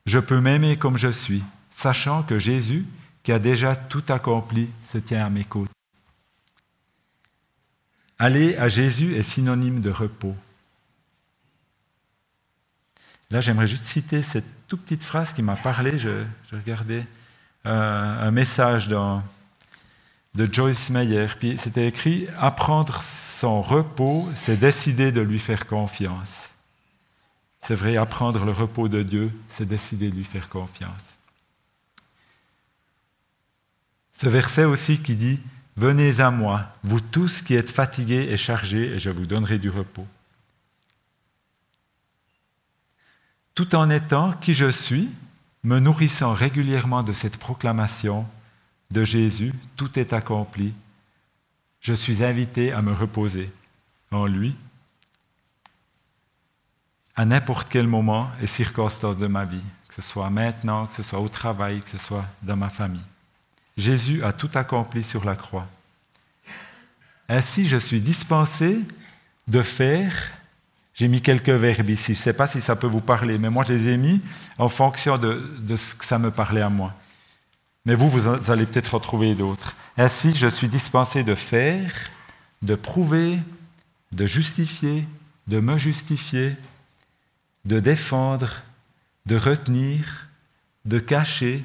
je 0.06 0.18
peux 0.18 0.40
m'aimer 0.40 0.76
comme 0.76 0.96
je 0.96 1.10
suis, 1.10 1.42
sachant 1.74 2.22
que 2.22 2.38
Jésus, 2.38 2.86
qui 3.22 3.32
a 3.32 3.38
déjà 3.38 3.76
tout 3.76 4.04
accompli, 4.08 4.68
se 4.84 4.98
tient 4.98 5.24
à 5.24 5.30
mes 5.30 5.44
côtés. 5.44 5.72
Aller 8.18 8.56
à 8.56 8.68
Jésus 8.68 9.14
est 9.14 9.22
synonyme 9.22 9.80
de 9.80 9.90
repos. 9.90 10.36
Là, 13.30 13.40
j'aimerais 13.40 13.66
juste 13.66 13.84
citer 13.84 14.22
cette 14.22 14.66
toute 14.66 14.82
petite 14.82 15.02
phrase 15.02 15.32
qui 15.32 15.42
m'a 15.42 15.56
parlé. 15.56 15.98
Je, 15.98 16.24
regardais 16.52 17.06
un 17.64 18.30
message 18.30 18.88
de 18.88 20.52
Joyce 20.52 20.90
Meyer. 20.90 21.26
Puis 21.38 21.58
c'était 21.58 21.86
écrit 21.86 22.28
Apprendre 22.38 23.02
son 23.02 23.62
repos, 23.62 24.28
c'est 24.34 24.56
décider 24.56 25.12
de 25.12 25.20
lui 25.20 25.38
faire 25.38 25.66
confiance. 25.66 26.48
C'est 27.62 27.74
vrai, 27.74 27.96
apprendre 27.96 28.44
le 28.44 28.52
repos 28.52 28.88
de 28.88 29.02
Dieu, 29.02 29.30
c'est 29.50 29.66
décider 29.66 30.08
de 30.08 30.16
lui 30.16 30.24
faire 30.24 30.48
confiance. 30.48 30.92
Ce 34.14 34.28
verset 34.28 34.64
aussi 34.64 35.00
qui 35.00 35.14
dit, 35.14 35.40
Venez 35.76 36.20
à 36.20 36.30
moi, 36.30 36.66
vous 36.82 37.00
tous 37.00 37.40
qui 37.40 37.54
êtes 37.54 37.70
fatigués 37.70 38.28
et 38.30 38.36
chargés, 38.36 38.94
et 38.94 38.98
je 38.98 39.08
vous 39.08 39.24
donnerai 39.24 39.58
du 39.58 39.70
repos. 39.70 40.06
Tout 43.54 43.74
en 43.74 43.88
étant 43.88 44.32
qui 44.32 44.52
je 44.52 44.70
suis, 44.70 45.08
me 45.62 45.78
nourrissant 45.78 46.32
régulièrement 46.32 47.02
de 47.02 47.12
cette 47.12 47.36
proclamation 47.36 48.26
de 48.90 49.04
Jésus, 49.04 49.52
tout 49.76 49.98
est 49.98 50.12
accompli, 50.12 50.74
je 51.80 51.94
suis 51.94 52.24
invité 52.24 52.72
à 52.72 52.82
me 52.82 52.92
reposer 52.92 53.50
en 54.10 54.26
lui 54.26 54.56
à 57.16 57.24
n'importe 57.24 57.68
quel 57.68 57.86
moment 57.86 58.30
et 58.40 58.46
circonstance 58.46 59.18
de 59.18 59.26
ma 59.26 59.44
vie, 59.44 59.62
que 59.88 59.94
ce 59.94 60.02
soit 60.02 60.30
maintenant, 60.30 60.86
que 60.86 60.94
ce 60.94 61.02
soit 61.02 61.20
au 61.20 61.28
travail, 61.28 61.82
que 61.82 61.88
ce 61.88 61.98
soit 61.98 62.24
dans 62.42 62.56
ma 62.56 62.70
famille. 62.70 63.00
Jésus 63.76 64.22
a 64.22 64.32
tout 64.32 64.50
accompli 64.54 65.04
sur 65.04 65.24
la 65.24 65.36
croix. 65.36 65.66
Ainsi, 67.28 67.68
je 67.68 67.76
suis 67.76 68.00
dispensé 68.00 68.80
de 69.48 69.62
faire, 69.62 70.30
j'ai 70.94 71.08
mis 71.08 71.22
quelques 71.22 71.50
verbes 71.50 71.90
ici, 71.90 72.14
je 72.14 72.18
ne 72.18 72.22
sais 72.22 72.32
pas 72.32 72.46
si 72.46 72.60
ça 72.60 72.76
peut 72.76 72.86
vous 72.86 73.00
parler, 73.00 73.38
mais 73.38 73.50
moi 73.50 73.64
je 73.66 73.72
les 73.72 73.88
ai 73.88 73.96
mis 73.96 74.20
en 74.58 74.68
fonction 74.68 75.18
de, 75.18 75.76
ce 75.76 75.94
que 75.94 76.04
ça 76.04 76.18
me 76.18 76.30
parlait 76.30 76.60
à 76.60 76.68
moi. 76.68 76.94
Mais 77.86 77.94
vous, 77.94 78.08
vous 78.08 78.50
allez 78.50 78.66
peut-être 78.66 78.94
retrouver 78.94 79.34
d'autres. 79.34 79.74
Ainsi, 79.96 80.34
je 80.34 80.46
suis 80.46 80.68
dispensé 80.68 81.24
de 81.24 81.34
faire, 81.34 81.92
de 82.62 82.74
prouver, 82.74 83.38
de 84.12 84.26
justifier, 84.26 85.06
de 85.46 85.60
me 85.60 85.78
justifier, 85.78 86.56
de 87.64 87.80
défendre, 87.80 88.62
de 89.26 89.36
retenir, 89.36 90.28
de 90.84 90.98
cacher, 90.98 91.64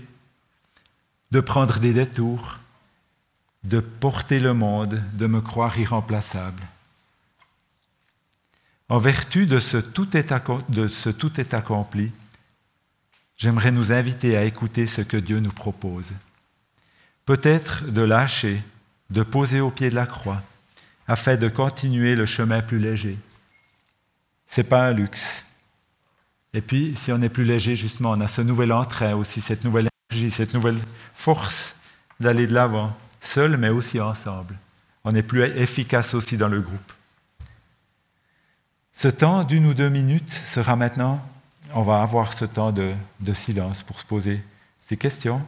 de 1.31 1.39
prendre 1.39 1.79
des 1.79 1.93
détours, 1.93 2.59
de 3.63 3.79
porter 3.79 4.39
le 4.39 4.53
monde, 4.53 5.01
de 5.13 5.27
me 5.27 5.41
croire 5.41 5.77
irremplaçable. 5.77 6.63
En 8.89 8.99
vertu 8.99 9.47
de 9.47 9.59
ce 9.59 9.77
tout 9.77 10.15
est, 10.15 10.31
accompli, 11.53 12.11
j'aimerais 13.37 13.71
nous 13.71 13.91
inviter 13.91 14.37
à 14.37 14.43
écouter 14.43 14.87
ce 14.87 15.01
que 15.01 15.17
Dieu 15.17 15.39
nous 15.39 15.51
propose. 15.51 16.13
Peut-être 17.25 17.91
de 17.91 18.01
lâcher, 18.01 18.61
de 19.09 19.23
poser 19.23 19.59
au 19.59 19.71
pied 19.71 19.89
de 19.89 19.95
la 19.95 20.05
croix, 20.05 20.41
afin 21.07 21.35
de 21.35 21.49
continuer 21.49 22.15
le 22.15 22.25
chemin 22.25 22.61
plus 22.61 22.79
léger. 22.79 23.17
Ce 24.47 24.61
n'est 24.61 24.67
pas 24.67 24.87
un 24.87 24.93
luxe, 24.93 25.45
et 26.55 26.61
puis, 26.61 26.93
si 26.95 27.11
on 27.11 27.21
est 27.21 27.27
plus 27.27 27.43
léger, 27.43 27.75
justement, 27.75 28.11
on 28.11 28.21
a 28.21 28.29
ce 28.29 28.41
nouvel 28.41 28.71
entrain 28.71 29.13
aussi, 29.13 29.41
cette 29.41 29.65
nouvelle 29.65 29.89
énergie, 30.09 30.31
cette 30.31 30.53
nouvelle 30.53 30.79
force 31.13 31.75
d'aller 32.21 32.47
de 32.47 32.53
l'avant, 32.53 32.97
seul, 33.19 33.57
mais 33.57 33.67
aussi 33.67 33.99
ensemble. 33.99 34.57
On 35.03 35.13
est 35.13 35.21
plus 35.21 35.43
efficace 35.43 36.13
aussi 36.13 36.37
dans 36.37 36.47
le 36.47 36.61
groupe. 36.61 36.93
Ce 38.97 39.09
temps 39.09 39.43
d'une 39.43 39.65
ou 39.65 39.73
deux 39.73 39.89
minutes 39.89 40.29
sera 40.29 40.77
maintenant, 40.77 41.21
on 41.73 41.81
va 41.81 42.01
avoir 42.01 42.31
ce 42.31 42.45
temps 42.45 42.71
de, 42.71 42.95
silence 43.33 43.83
pour 43.83 43.99
se 43.99 44.05
poser 44.05 44.41
ces 44.87 44.95
questions. 44.95 45.45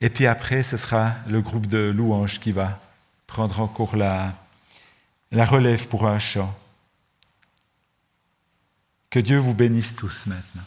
Et 0.00 0.08
puis 0.08 0.24
après, 0.28 0.62
ce 0.62 0.76
sera 0.76 1.14
le 1.26 1.42
groupe 1.42 1.66
de 1.66 1.90
louanges 1.92 2.38
qui 2.38 2.52
va 2.52 2.80
prendre 3.26 3.60
encore 3.60 3.96
la, 3.96 4.34
la 5.32 5.44
relève 5.44 5.88
pour 5.88 6.06
un 6.06 6.20
chant. 6.20 6.56
Que 9.10 9.18
Dieu 9.18 9.38
vous 9.38 9.54
bénisse 9.54 9.96
tous 9.96 10.26
maintenant. 10.26 10.62